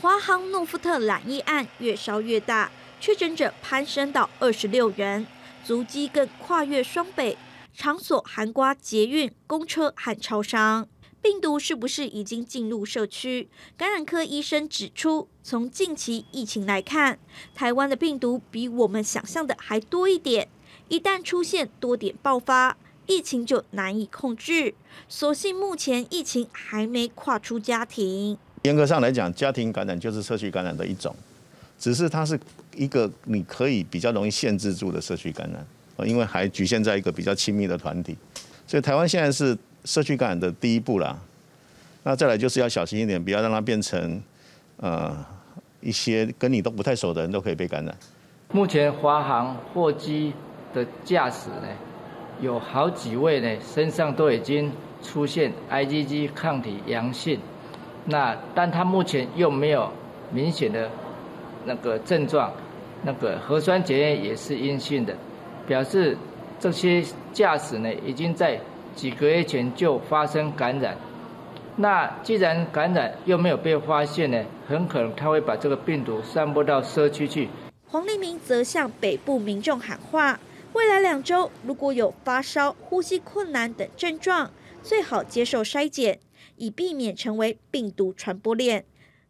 [0.00, 5.26] 华航诺富特染疫案越烧越大，确诊者攀升到二十六人，
[5.62, 7.36] 足迹更跨越双北，
[7.74, 10.88] 场所含刮捷运、公车和超商。
[11.22, 13.48] 病毒是不是已经进入社区？
[13.76, 17.16] 感染科医生指出，从近期疫情来看，
[17.54, 20.48] 台湾的病毒比我们想象的还多一点。
[20.88, 24.74] 一旦出现多点爆发，疫情就难以控制。
[25.08, 28.36] 所幸目前疫情还没跨出家庭。
[28.64, 31.14] 严格上来讲，家庭感染就是社区感染的一种，
[31.78, 32.38] 只是它是
[32.74, 35.64] 一个你可以比较容易限制住的社区感染，
[36.08, 38.16] 因为还局限在一个比较亲密的团体。
[38.66, 39.56] 所以台湾现在是。
[39.84, 41.18] 社区感染的第一步啦，
[42.04, 44.22] 那再来就是要小心一点，不要让它变成
[44.76, 45.16] 呃
[45.80, 47.92] 一些跟你都不太熟的人都可以被感染。
[48.52, 50.32] 目前华航货机
[50.72, 51.68] 的驾驶呢，
[52.40, 54.70] 有好几位呢身上都已经
[55.02, 57.40] 出现 IgG 抗体阳性，
[58.04, 59.90] 那但他目前又没有
[60.30, 60.88] 明显的
[61.64, 62.52] 那个症状，
[63.02, 65.16] 那个核酸检验也是阴性的，
[65.66, 66.16] 表示
[66.60, 68.60] 这些驾驶呢已经在。
[68.94, 70.96] 几个月前就发生感染，
[71.76, 77.48] 那既然感染又没有被发现呢，很可能他会把这个病毒散播到社区去。
[77.86, 80.38] 黄立明则向北部民众喊话：
[80.72, 84.50] 未来两周如果有发烧、呼吸困难等症状，
[84.82, 86.18] 最好接受筛检，
[86.56, 88.84] 以避免成为病毒传播链。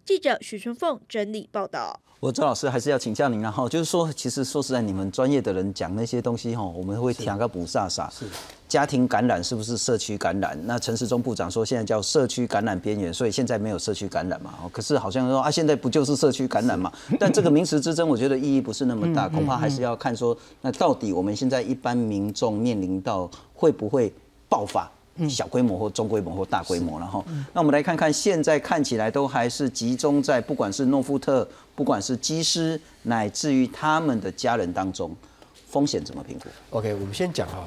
[0.05, 2.01] 记者许春凤整理报道。
[2.19, 8.09] 我周老师还是要请教您，然后就是说，其实说实在，你们专业的人讲那些东西哈，我们会听个不飒飒。
[8.13, 8.25] 是
[8.69, 10.59] 家庭感染是不是社区感染？
[10.65, 14.55] 那陈时中部长说现在叫社区感染边缘，所以现在没有社区感染嘛。
[14.73, 16.93] 可是好像说啊，现在不就是社区感染嘛？
[17.19, 24.13] 但这个名词之争，我觉得意义不是那么大，恐怕还是要看说，那到底我们现在一般民众面临到会不会
[24.49, 24.91] 爆发？
[25.29, 35.15] 小规模或中规模或大规模，然后，那我们来看看，现在看起来都还是集中在不管是诺夫特，不管是机师，乃至于他们的家人当中，
[35.69, 37.63] 风险怎么评估？OK，我们先讲哈，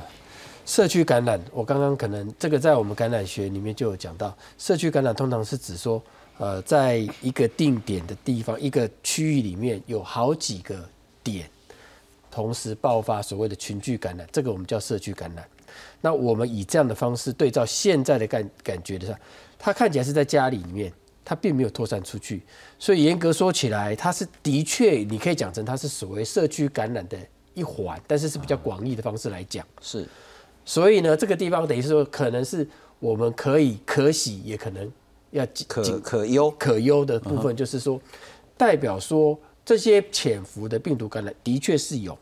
[0.66, 6.02] 社区感染，我刚刚可能这个在我们感染学里面就有讲到，社区感染通常是指说，
[6.40, 10.84] 呃，在一个定点的地方，一个区域里面有好几个
[11.24, 11.48] 点
[12.32, 15.46] 同时爆发所谓的群聚感染，这个我们叫社区感染。
[16.02, 19.18] 那我们以这样的方式对照现在的感感觉的上，
[19.58, 22.42] 他看起来是在家里面，他并没有扩散出去，
[22.78, 27.18] 所以严格说起来，他是的确你可以讲成他是所谓社区感染的
[27.56, 29.66] 一环，但是是比较广义的方式来讲。
[29.82, 30.08] 是，
[30.64, 32.68] 所以呢，这个地方等于是说，可能是
[33.00, 34.92] 我们可以可喜，也可能
[35.32, 38.00] 要可可忧可忧的部分，就是说，
[38.56, 42.14] 代表说这些潜伏的病毒感染的确是有。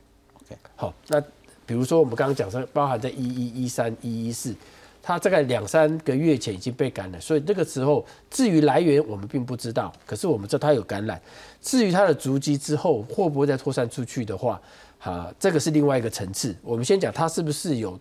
[0.45, 1.21] OK，好，那。
[1.65, 4.53] 比如说，我们刚刚讲说，包含在一一一三一一四，
[5.01, 11.21] 它大概两三个月前已经被感染，所以那个时候至于来源我们并不知道，可是我们知道它有感染。
[11.61, 14.61] 至于它的足迹之后会不会再扩散出去的话，
[14.99, 16.55] 哈，这个是另外一个层次。
[16.61, 17.99] 我们先讲它是不是有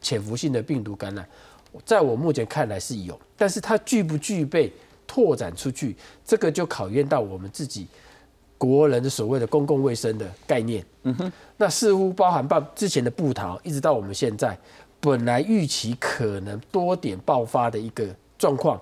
[0.00, 1.26] 潜伏性的病毒感染，
[1.84, 4.72] 在我目前看来是有，但是它具不具备
[5.06, 7.86] 拓展出去，这个就考验到我们自己。
[8.64, 14.56] 国人的所谓的公共卫生的概念，嗯哼，那似乎包含爆之前的布逃，一直到我们现在，
[15.00, 18.06] 本来预期可能多点爆发的一个
[18.38, 18.80] 状况，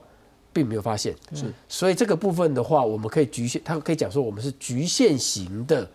[0.52, 5.90] 并没有发现，是，所以这个部分的话，我们可以局限，他可以讲说我们是局限型的，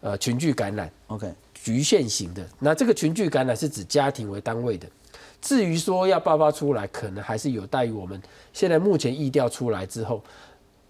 [0.00, 2.46] 呃群聚感染，OK，局限型的。
[2.60, 4.86] 那这个群聚感染是指家庭为单位的。
[5.40, 8.20] 至于说要爆发出来，可能还是有待于我们
[8.52, 10.22] 现在目前疫调出来之后。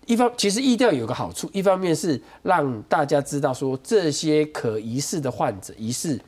[0.07, 6.19] 一方其实疫调有个好处，一方面是让大家知道说这些可疑似的患者、疑似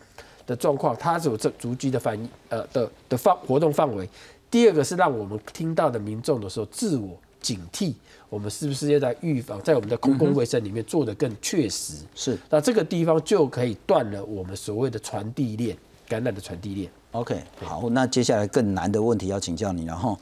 [0.47, 2.17] 的状况，它有这足迹的反
[2.49, 4.09] 呃的的范活动范围。
[4.51, 7.93] 第二个是让我们听到的民众的时候自我警惕，
[8.31, 11.95] 我们是不是要在预防，在我们的公共卫生里面做得更确实？
[12.15, 16.89] 是，那这个地方就可以断了我们所谓的传递链，感染的传递链。
[17.11, 20.17] OK，好，那接下来更难的问题要请教你，然后，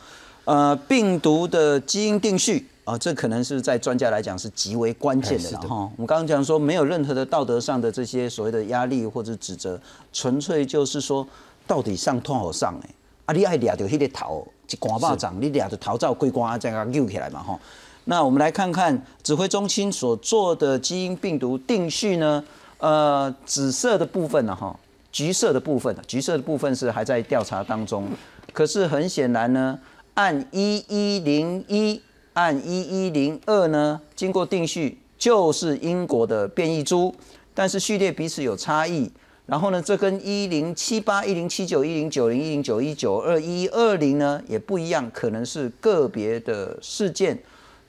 [0.44, 5.76] 呃，病毒的基因定序啊，这可能是在专家来讲是极为关键的了哈。
[5.96, 9.80] 我们刚刚讲说，没有任何的道德上的这些所谓的压力或者指责，
[10.12, 11.26] 纯粹就是说，
[11.66, 12.90] 到底上痛好上哎。
[13.26, 17.60] 啊，你爱掠着迄个头一竿巴掌，你掠着头罩规竿再甲揪起来嘛吼。
[18.06, 22.42] 那我们来看看指挥中心所做的基因病毒定序呢？
[22.78, 24.76] 呃，紫色的部分呢哈，
[25.12, 28.08] 橘色的部分，橘色的部分是还在调查当中。
[28.52, 29.78] 可是很显然呢，
[30.14, 32.02] 按一一零一，
[32.34, 37.14] 按一一零二呢，经过定序就是英国的变异株，
[37.54, 39.10] 但是序列彼此有差异。
[39.44, 47.38] 然后呢，这跟一零七八、一零七九、一零九零、一零九一九二一二零呢也不一样，可能是个别的事件。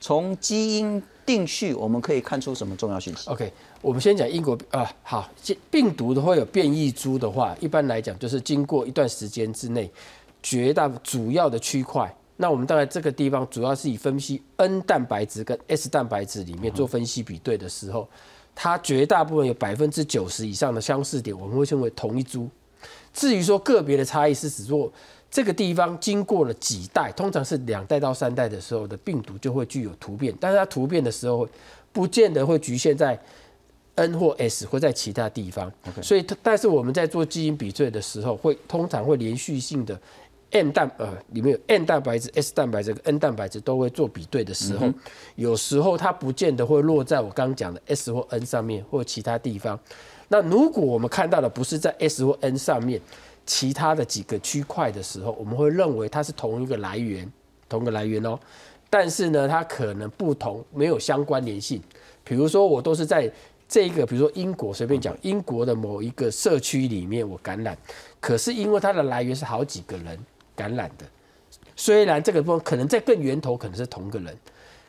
[0.01, 5.29] 从基因定序，我们可以看出什么重要信息？OK，我们先讲英国啊，好，
[5.71, 9.89] 病毒的话有变异株的话，一般来讲就是经过一段时间之内，
[10.41, 12.13] 绝大主要的区块，
[12.43, 18.05] 那我们大概这个地方主要是以分析 N 蛋白质跟 S 蛋白质里面做分析比对的时候。
[18.53, 22.49] 它绝大部分有百分之九十以上的相似点，我们会称为同一株。
[23.13, 24.91] 至于说个别的差异，是指说
[25.31, 31.47] 这个地方经过了几代，通常是两代到三代的时候的病毒就会具有突变，但是它突变的时候
[31.93, 33.17] 不见得会局限在
[33.95, 35.71] N 或 S，或在其他地方。
[36.01, 39.97] 所以，但是我们在做基因比对的时候，会通常会连续性的。
[40.53, 44.87] M 蛋呃里面有 N 蛋白质、S 蛋白质跟 N 蛋白质都会做比对的时候，
[45.35, 49.79] 有时候它不见得会落在我刚刚讲的 S 或 N 上面或其他地方。
[50.29, 53.01] 那如果我们看到的不是在 S 或 N 上面，
[53.45, 57.29] 其他的几个区块的时候，我们会认为它是同一个来源，
[57.67, 58.39] 同一个来源哦。
[58.89, 61.81] 但是呢，它可能不同，没有相关联性。
[62.23, 63.29] 比如说，我都是在
[63.67, 67.75] 这个，比如说英国，随便讲英国的某一个社区里面我感染，
[68.19, 70.17] 可是因为它的来源是好几个人。
[70.55, 71.05] 感染的，
[71.75, 74.37] 虽然这个部分可能在更源头可能是同个人，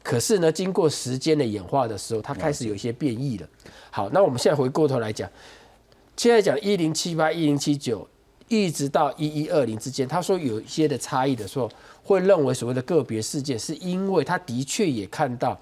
[0.03, 3.49] 可是呢，经过时间的演化的时候，它开始有一些变异了。
[3.91, 5.31] 好，那我们现在回过头来讲，
[6.17, 8.07] 现在讲一零七八、一零七九，
[8.49, 11.71] 一直到一一二零之间，他说有一些的差异的时候，
[12.03, 15.59] 会认为所谓的个别事件，是因为他的确也看到，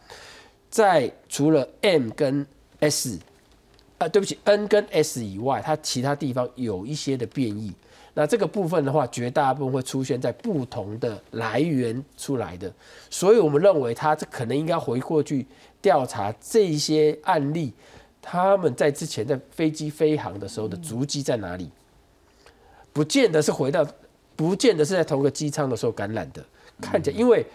[0.69, 2.45] 在除了 M 跟
[2.81, 3.19] S，
[3.99, 7.73] 啊，对不起，N 跟 S 以外，它其他地方有一些的变异。
[8.15, 12.71] 那这个部分的话，绝大部分会出现在不同的来源出来的，
[13.09, 15.47] 所以我们认为他这可能应该回过去
[15.81, 17.73] 调查这些案例，
[18.21, 21.71] 他们在之前在飞机飞航的时候的足迹在哪里，
[22.93, 23.87] 不见得是回到，
[24.37, 26.45] 不见得是在同个机舱的时候感染的，
[26.83, 27.47] 看起来因为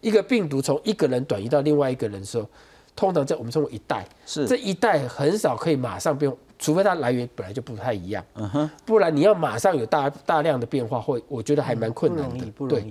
[0.00, 2.48] 一个病毒从一个人转移到另外一个人的时候，
[2.94, 4.46] 通常在我们称为一代，是。
[4.46, 6.32] 这一代很少可以马上变。
[6.60, 12.44] 除非它来源本来就不太一样，嗯哼，不然你要马上有大大量的变化，会我觉得还蛮困难的。
[12.68, 12.84] 对，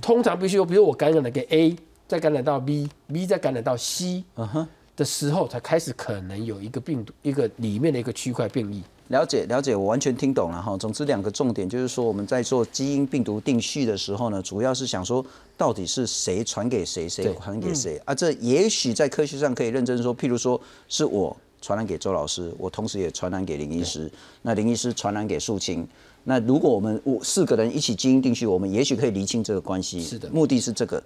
[0.00, 8.80] 通常必须有，比如我感染了个 A，再感染到 B，B 再感染到 C，嗯哼的时候，才开始可能有一个病毒，一个里面的一个区块变异。
[9.08, 10.76] 了解了解，我完全听懂了哈。
[10.76, 15.24] 总之两个重点就是说，我们在做基因病毒定序的时候呢，主要是想说
[15.56, 18.14] 到底是谁传给谁，谁传给谁啊？
[18.14, 21.36] 这也许在科学上可以认真说，譬如说是我。
[21.66, 24.08] 传染给周老师，我同时也传染给林医师。
[24.42, 25.84] 那林医师传染给素清。
[26.22, 30.00] 那如果我们五四个人一起基因定序，我们也许可以厘清这个关系。
[30.00, 31.02] 是的，目的是这个。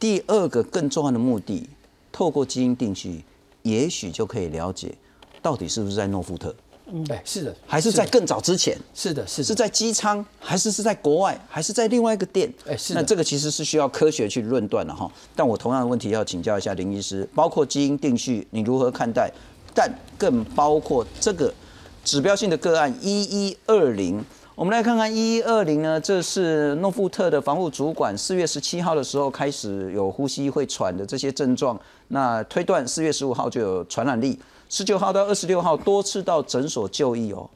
[0.00, 1.64] 第二个更重要的目的，
[2.10, 3.22] 透过基因定序，
[3.62, 4.92] 也许就可以了解
[5.40, 6.52] 到底是不是在诺富特。
[6.92, 8.76] 嗯，哎，是的，还是在更早之前？
[8.92, 12.52] 是的，是是在机舱，还是是在国外，还是在另外一个店？
[12.66, 12.94] 哎，是。
[12.94, 15.08] 那这个其实是需要科学去论断的哈。
[15.36, 19.30] 但我同样的问题要请教一下林医师，包括基因定序，你如何看待？
[19.74, 21.52] 但更包括这个
[22.04, 37.48] 指标性的个案一一二零，我们来看看一一二零呢，这是诺富特的防护主管四月十七号的时候开始有呼吸会喘的这些症状，那推断四月十五号就有传染力，十九号到二十六号多次到诊所就医哦，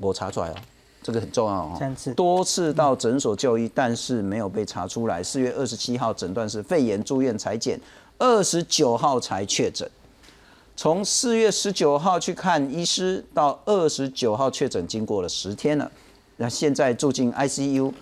[0.00, 0.56] 我查出来了，
[1.02, 2.14] 这个很重要哦，三次。
[2.14, 7.78] 多次到诊所就医，但是没有被查出来，四月二十七号诊断是肺炎住院裁剪，
[8.18, 9.88] 二十九号才确诊。
[10.80, 15.90] 从四月十九号去看医师，到二十九号确诊，经过了十天了。
[16.36, 17.92] 那现在住进 ICU。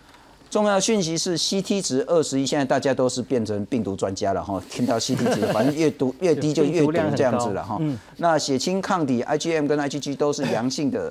[0.51, 4.63] 重要讯息是 CT 值二十一，现在大家都是变成病毒专家了哈。
[4.69, 7.81] 听到 CT 值，反正越毒越低就越毒这样子了哈。
[8.19, 11.11] 那血清抗体 IgM 跟 IgG 都是阳性的。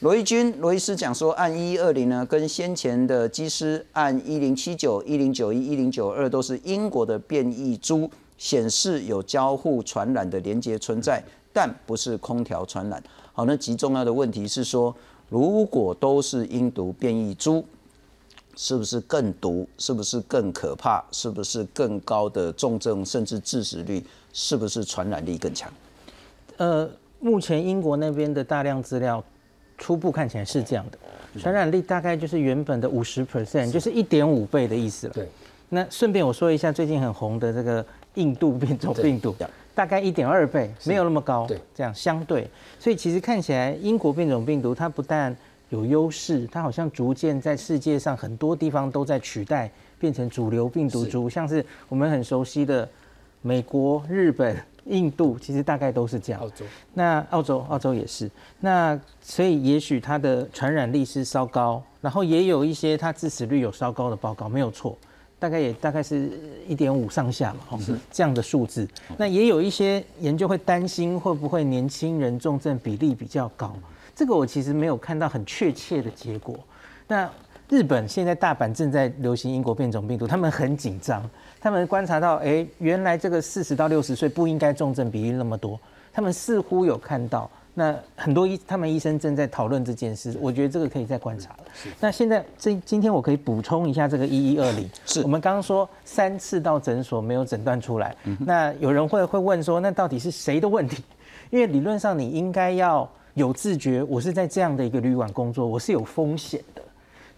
[0.00, 8.10] 罗伊军罗伊斯讲说，按一一二零呢，跟先前的机师按一零七九、一零九一、一零九二都是英国的变异株。
[8.42, 11.22] 显示有交互传染的连接存在，
[11.52, 13.00] 但不是空调传染。
[13.32, 14.92] 好，那极重要的问题是说，
[15.28, 17.64] 如果都是阴毒变异株，
[18.56, 19.64] 是不是更毒？
[19.78, 21.00] 是不是更可怕？
[21.12, 24.04] 是不是更高的重症甚至致死率？
[24.32, 25.72] 是不是传染力更强？
[26.56, 26.90] 呃，
[27.20, 29.22] 目前英国那边的大量资料
[29.78, 30.98] 初步看起来是这样的，
[31.38, 35.12] 传染力大概就是原本的五十 percent，就是一点五倍的意思了。
[35.12, 35.28] 对。
[35.68, 37.86] 那顺便我说一下，最近很红的这个。
[38.14, 39.34] 印度变种病毒
[39.74, 41.46] 大概一点二倍，没有那么高。
[41.46, 42.46] 对，这样相对，
[42.78, 45.34] 所以其实看起来英国变种病毒它不但
[45.70, 52.86] 有优势，它好像逐渐在世界上很多地方都在取代，变成主流病毒株，像是我们很熟悉的
[53.40, 54.54] 美国、日本、
[54.84, 56.42] 印度，其实大概都是这样。
[56.42, 58.30] 澳洲，那澳洲，澳洲也是。
[58.60, 64.98] 那所以也许它的传染力是稍高，然后也有一些它致死率有稍高的报告，没有错。
[65.42, 66.30] 大概也大概是
[66.68, 68.86] 一点五上下嘛，是，这样的数字。
[69.16, 73.74] 那也有一些研究会担心会不会年轻人重症比例比较高，
[74.14, 76.56] 这个我其实没有看到很确切的结果。
[77.08, 77.28] 那
[77.68, 81.28] 日本现在大阪正在流行英国变种病毒，他们很紧张，
[81.60, 85.76] 他们观察到，哎，原来这个四十到六十岁不应该重症比例那么多，
[86.12, 87.50] 他们似乎有看到。
[87.74, 91.64] 那很多医，他们医生正在讨论这件事，我觉得这个可以再观察了。
[91.98, 95.22] 那现在这今天我可以补充一下这个一一二零，是。
[95.22, 101.02] 我们刚刚说三次到诊所没有诊断出来，那有人会会问说，那到底是谁的问题？
[101.48, 106.82] 因为理论上你应该要有自觉，我是在这样的一个旅馆工作，我是有风险的，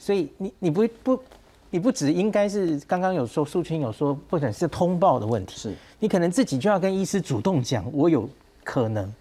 [0.00, 1.22] 所以你你不不
[1.70, 5.72] 你不只应该是刚刚有说素清有说，或者是通报的问题，是。
[6.00, 8.28] 你可能自己就要跟医师主动讲，我有
[8.64, 9.12] 可能。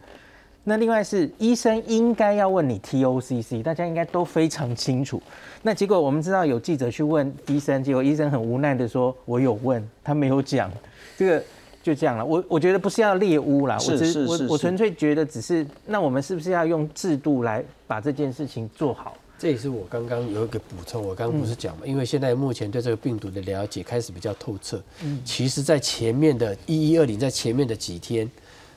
[0.66, 5.22] 那另外是医生应该要问你 TOCC，大家应该都非常清楚。
[5.61, 10.72] 那结果我们知道有记者去问医生，结果医生很无奈的说：“我有问，他没有讲。
[11.18, 11.43] ”这个
[11.82, 12.26] 就这样了。
[12.26, 19.18] 我我觉得不是要猎污啦，我只我我纯粹觉得只是，那我们是不是要用制度来把这件事情做好？
[19.38, 24.82] 这也是我刚刚有一个补充，我刚刚不是讲嘛，因为现在目前对这个病毒的了解开始比较透彻。
[25.03, 28.32] 嗯，其实，在前面的一一二零，在前面的几天。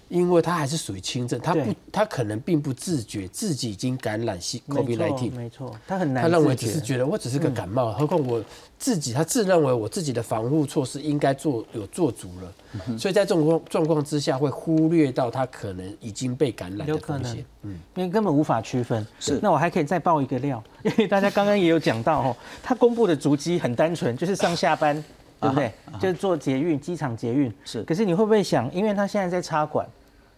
[0.09, 6.23] 因为他还是属于轻症，他不，他可能并不自觉自己已经感染新 COVID-19，没错，他很难。
[6.23, 8.41] 他认为只是觉得我只是个感冒，何况我
[8.79, 19.05] 自己，他自认为我自己的防护措施应该做有做足了，所以在这种状状况之下，会忽略到他可能已经被感染的风险，嗯，因为根本无法区分。
[19.19, 24.95] 是，那我还可以再爆一个料，因为大家刚刚也有讲到哦，他公布的足迹很单纯，就是上下班，
[25.41, 25.73] 对不对？
[26.01, 27.53] 就是做捷运，机场捷运。
[27.65, 29.85] 是，可是你会不会想，因为他现在在插管？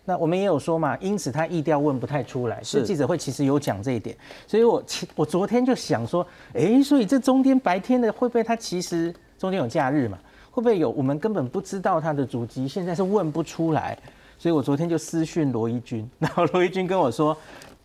[0.09, 2.63] 那我们也有说嘛，因此他意调问不太出来。
[2.63, 4.83] 是记者会其实有讲这一点，所以我
[5.15, 10.19] 我昨天就想说，哎，所以这中间白天的会不会他其实中间有假日嘛？
[10.51, 13.99] 会不会有我们根本不知道他的足迹，现在是问不出来。
[14.39, 17.37] 所以我昨天就私讯罗一军， 然后罗一军跟我说，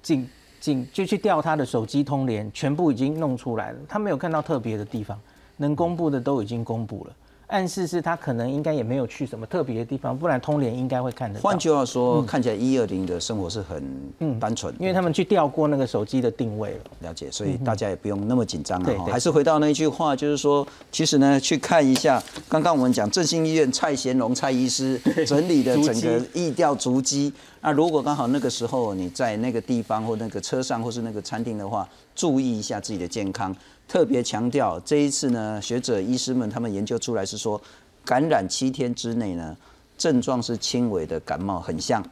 [0.02, 0.26] 警
[0.62, 5.20] 警就去调他的手机通联，全部已经弄出来了，他没有看到特别的地方，
[5.58, 7.14] 能公布的都已经公布了。
[7.54, 11.44] 暗示是他可能应该也没有去什么特别的地方，不然通联应该会看得到。
[11.48, 13.84] 换句话说，看起来一二零的生活是很
[14.20, 16.80] 嗯单纯，因为他们去调过那个手机的定位了。
[17.02, 19.06] 了解，所以大家也不用那么紧张了。
[19.06, 27.32] 还是回到那一句话，就是说，其实呢，去看一下刚刚我们讲振兴医院蔡贤龙蔡医师整理的整个疫调足迹。
[27.62, 33.56] 那如果刚好那个时候你在那个地方或那个车上或是那个餐厅的话，注意一下自己的健康。
[33.88, 37.62] 特别强调，这一次呢，学者医师们他们研究出来是说，
[38.04, 39.56] 感染七天之内呢，
[39.98, 42.04] 症状是轻微的感冒，很像。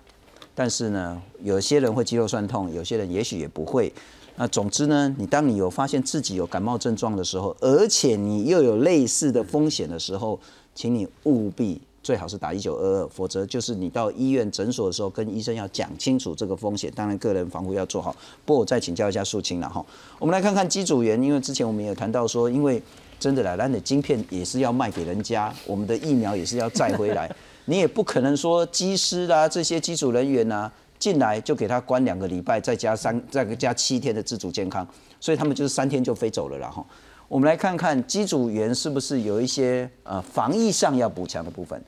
[0.53, 3.91] 但是呢，有些人会肌肉酸痛，有些人也许也不会。
[4.35, 10.39] 那总之呢，你当你有发现自己有感冒症状的时候，而且你又有类似的风险的时候，
[10.75, 11.81] 请你务必。
[12.03, 16.91] 最好是打一九二二，否则就是你到医院诊所的时候，跟医生要讲清楚这个风险。
[16.95, 18.15] 当然，个人防护要做好。
[18.43, 19.85] 不过我再请教一下素清了哈。
[20.17, 22.81] 我们来看看机组员，因为之前我们有谈到说，因为
[23.19, 27.29] 真的来，咱的晶片也是要卖给人家，我们的疫苗也是要载回来。
[27.65, 34.85] 你也不可能说机师啦这些机组人员呐进来就给他关两个礼拜，再加三再加七天的自主健康，
[35.19, 36.83] 所以他们就是三天就飞走了啦哈。
[37.31, 41.81] 我们来看看机组员是不是有一些呃防疫上要补强的部分。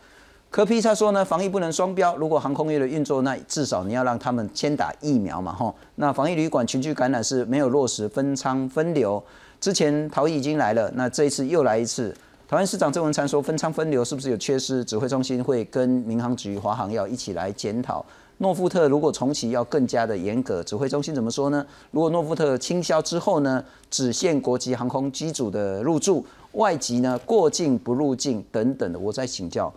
[0.50, 5.76] 柯 P 他说呢，防疫不能双标，如果航空业的运作，那至少你要让他们先打疫苗嘛，吼。
[5.96, 9.22] 那防疫旅馆群聚感染是没有落实分仓分流，
[9.60, 12.16] 之前逃逸已经来了，那这一次又来一次。
[12.48, 14.82] 台湾市长郑文灿说，分仓分流是不是有缺失？
[14.86, 18.06] 指挥中心会跟民航局、华航要一起来检讨。
[18.44, 21.66] 诺富特如果重启要更加的严格，指挥中心怎么说呢？
[21.92, 29.74] 如果诺富特倾销之后呢，只限国际航空机组的入住，外籍呢过境不入境等等的，我在请教，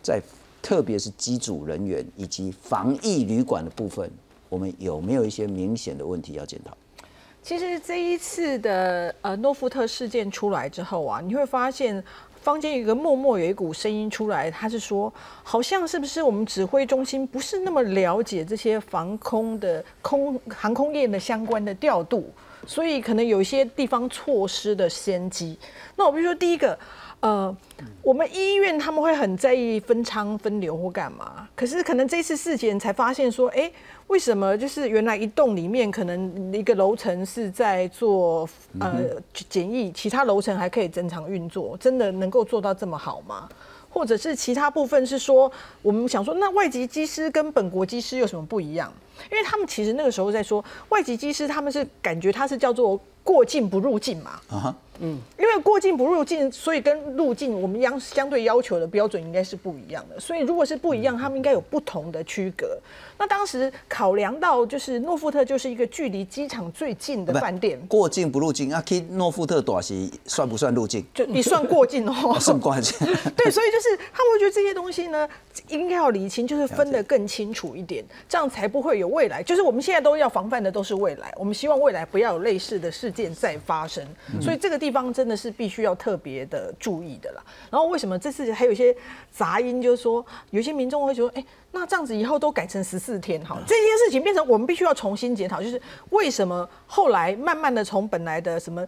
[0.00, 0.22] 在
[0.62, 4.08] 特别是机组人员以及防疫旅馆的部分，
[4.48, 6.76] 我们有没有一些明显的问题要检讨？
[7.42, 12.04] 其实这一次的呃诺富特事件出来之后啊，你会发现。
[12.46, 22.32] 坊间有一个默默有一股声音出来，他是说，好像是不是我们指挥中心不是那么了解这些防空的空航空业的相关的调度，
[22.64, 25.58] 所以可能有一些地方错失的先机。
[25.96, 26.78] 那我比如说第一个，
[27.20, 27.56] 呃，
[28.02, 33.70] 我们医院他们会很在意分仓分流或干嘛，可是可能这次事件才发现说，哎。
[34.08, 38.48] 为什么就是原来一栋里面可能一个楼层是在做
[38.78, 39.02] 呃
[39.48, 43.48] 检疫，其他楼层还可以正常运作，真的能够做到这么好吗？
[43.90, 45.50] 或者是其他部分是说，
[45.82, 48.92] 我们想说，那外籍机师跟本国机师有什么不一样？
[49.28, 54.40] 因为他们其实那个时候在说，外籍机师他们是感觉他是叫做过境不入境嘛。
[54.48, 60.18] 啊嗯，因为过境不入境，所以跟入境我们相相对要求的标准应该是不一样的。
[60.18, 62.78] 所以如果是不一样，他们应该有不同的区隔。
[63.18, 71.04] 那当时考量到就是诺富特就是一个距离机场最近的饭店，过境不入境啊，去诺富特短期算不算入境？
[71.12, 72.96] 就你算过境哦， 算过境。
[73.36, 75.28] 对，所以就是他们会觉得这些东西呢，
[75.68, 79.42] 应该要理清，就是分得更清楚一点，这样才不会有未来。
[79.42, 84.06] 就是我们现在都要防范的都是未来，我们希望未来不要有类似的事件再发生。
[84.40, 87.42] 所以这个地方真的是必须要特别的注意的啦。
[87.70, 88.94] 然后为什么这次还有一些
[89.30, 91.44] 杂音，就是说有些民众会说，哎。
[91.72, 98.82] 那这样子以后都改成十四天哈，这件事情变成我们必须要重新检讨，就是为什么后来慢慢的从本来的什么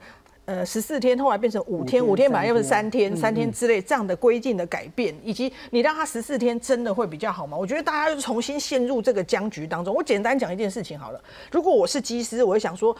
[0.46, 7.54] 呃十四天，后来变成五天，五天本来又是三天，三天之类这样的规定的改变，以及你让他十四天真的会比较好吗？
[7.54, 9.94] 我觉得大家又重新陷入这个僵局当中。
[9.94, 11.22] 我简单讲一件事情好了，
[11.52, 12.96] 如果我是机师，我会想说，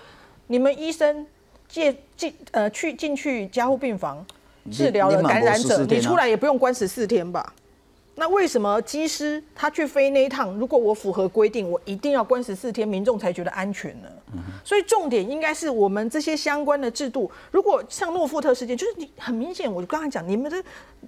[0.49, 1.25] 你们医生
[1.69, 4.27] 借进呃去进去加护病房
[4.71, 7.55] 治疗了感染者，你出来也不用关十四天吧？
[8.19, 14.09] 那为什么机师他去飞那一趟，如果我符合规定，我一定要关十四天，民众才觉得安全呢？
[14.65, 17.31] 所以重点应该是我们这些相关的制度。
[17.51, 20.63] 如果像诺富特事件，就是你很明显，我就刚才讲，你们的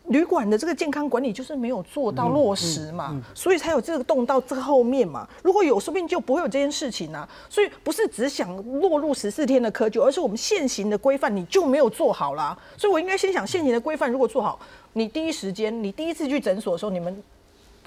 [0.06, 5.28] 旅馆的这个健康管理就是没有做到落实嘛，所以才有这个动到这个后面嘛。
[5.42, 7.28] 如果有，说不定就不会有这件事情啊。
[7.48, 12.56] 所以不是只想落入十四天的窠臼，而是我们现行的规范你就没有做好啦。
[12.78, 14.58] 所以我应该先想现行的规范如果做好。
[14.92, 17.22] 你第一时间，你第一次去诊所的时候，你们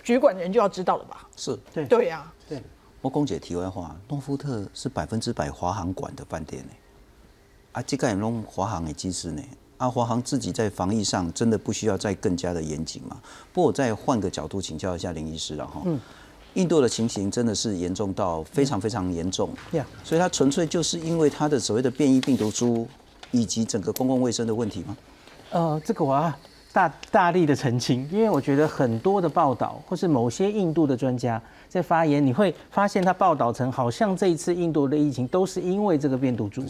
[0.02, 1.28] 局管人就要知道了吧？
[1.36, 2.62] 是，对，对呀，对。
[3.02, 6.70] 我公姐题外话，诺富特是百分之百华航管的饭店呢，
[7.74, 9.44] 啊，这个也弄华航的机制呢，
[9.78, 13.22] 啊，华航自己在防疫上真的不需要再更加的严谨嘛？
[13.52, 16.00] 不过我再换个角度请教一下林医师了哈，嗯，
[16.54, 22.88] 印度的情形真的是严重到非常非常严重，呀，所以它纯粹就是因为它的所谓的变异病毒株
[23.32, 24.98] 以及整个公共卫生的问题吗？
[25.52, 26.40] 呃，这个我啊。
[26.74, 36.66] 大大力的澄清，因为我觉得很多的报道，或是某些印度的专家在发言，你会发现他报道成好像这一次印度的疫情都是因为这个变毒株，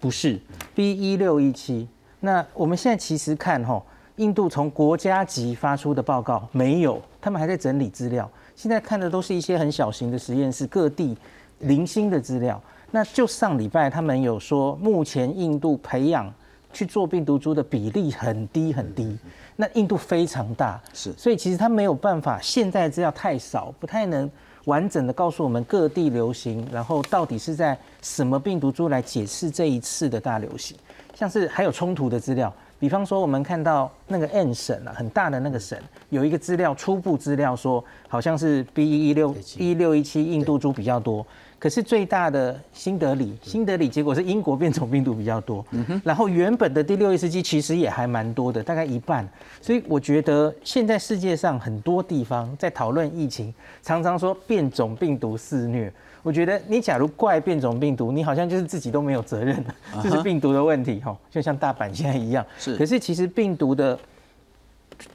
[0.00, 0.40] 不是
[0.74, 1.86] B 一六一七。
[2.20, 3.80] 那我们现在其实看哈，
[4.16, 11.14] 印度从国家级发出的报告没有，他们还在整理资料，现在看的都是一些很小型的实验室，各地
[11.58, 12.58] 零星的资料。
[12.90, 16.32] 那就上礼拜他们有说，目前印度培养。
[16.76, 19.16] 去做病毒株的比例很低很低，
[19.56, 24.30] 那印度非常大，是，所以其实它没有办法，现在资料太少，不太能
[24.66, 30.76] 完整的告诉我们各地流行，然后到底是在什么病毒株来解释这一次的大流行，
[31.14, 35.78] 像是还有冲突的资料，比方说我们看到那个 N 省啊，很大的那个省，
[36.10, 40.22] 有一个资料初步资料说，好像是 B 一六一六一七。
[40.22, 41.26] 印度株比较多。
[41.66, 45.66] 可是最大的新德里，新德里结果是英国变种病毒比较多，
[46.04, 49.28] 然后原本的第六一世纪其实也还蛮多的，大概一半。
[49.60, 53.52] 所以我觉得现在世界上很多地方在讨论疫情，
[53.82, 55.92] 常常说变种病毒肆虐。
[56.22, 59.64] 我觉得你假如怪变种病毒，你好像就是自己都没有责任，
[60.00, 62.46] 这是病毒的问题哈，就像大阪现在一样。
[62.60, 63.98] 是，可是其实病毒的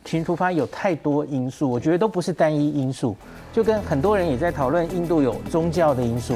[0.06, 3.16] 群突发有太多因素，我觉得都不是单一因素。
[3.54, 6.36] 就跟很多人也在讨论，印度有宗教的因素、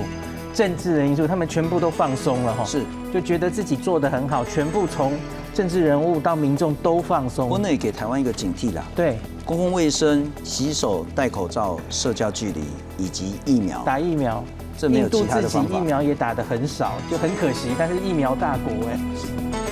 [0.53, 2.83] 政治的因素，他们全部都放松了哈，是，
[3.13, 5.13] 就觉得自己做的很好，全部从
[5.53, 7.47] 政治人物到民众都放松。
[7.47, 8.83] 国内给台湾一个警惕啦。
[8.95, 12.61] 对，公共卫生、洗手、戴口罩、社交距离
[12.97, 14.43] 以及疫苗，打疫苗。
[14.77, 15.77] 这没有其他的方法。
[15.77, 17.69] 疫苗也打得很少，就很可惜。
[17.79, 19.64] 但是疫苗大国哎。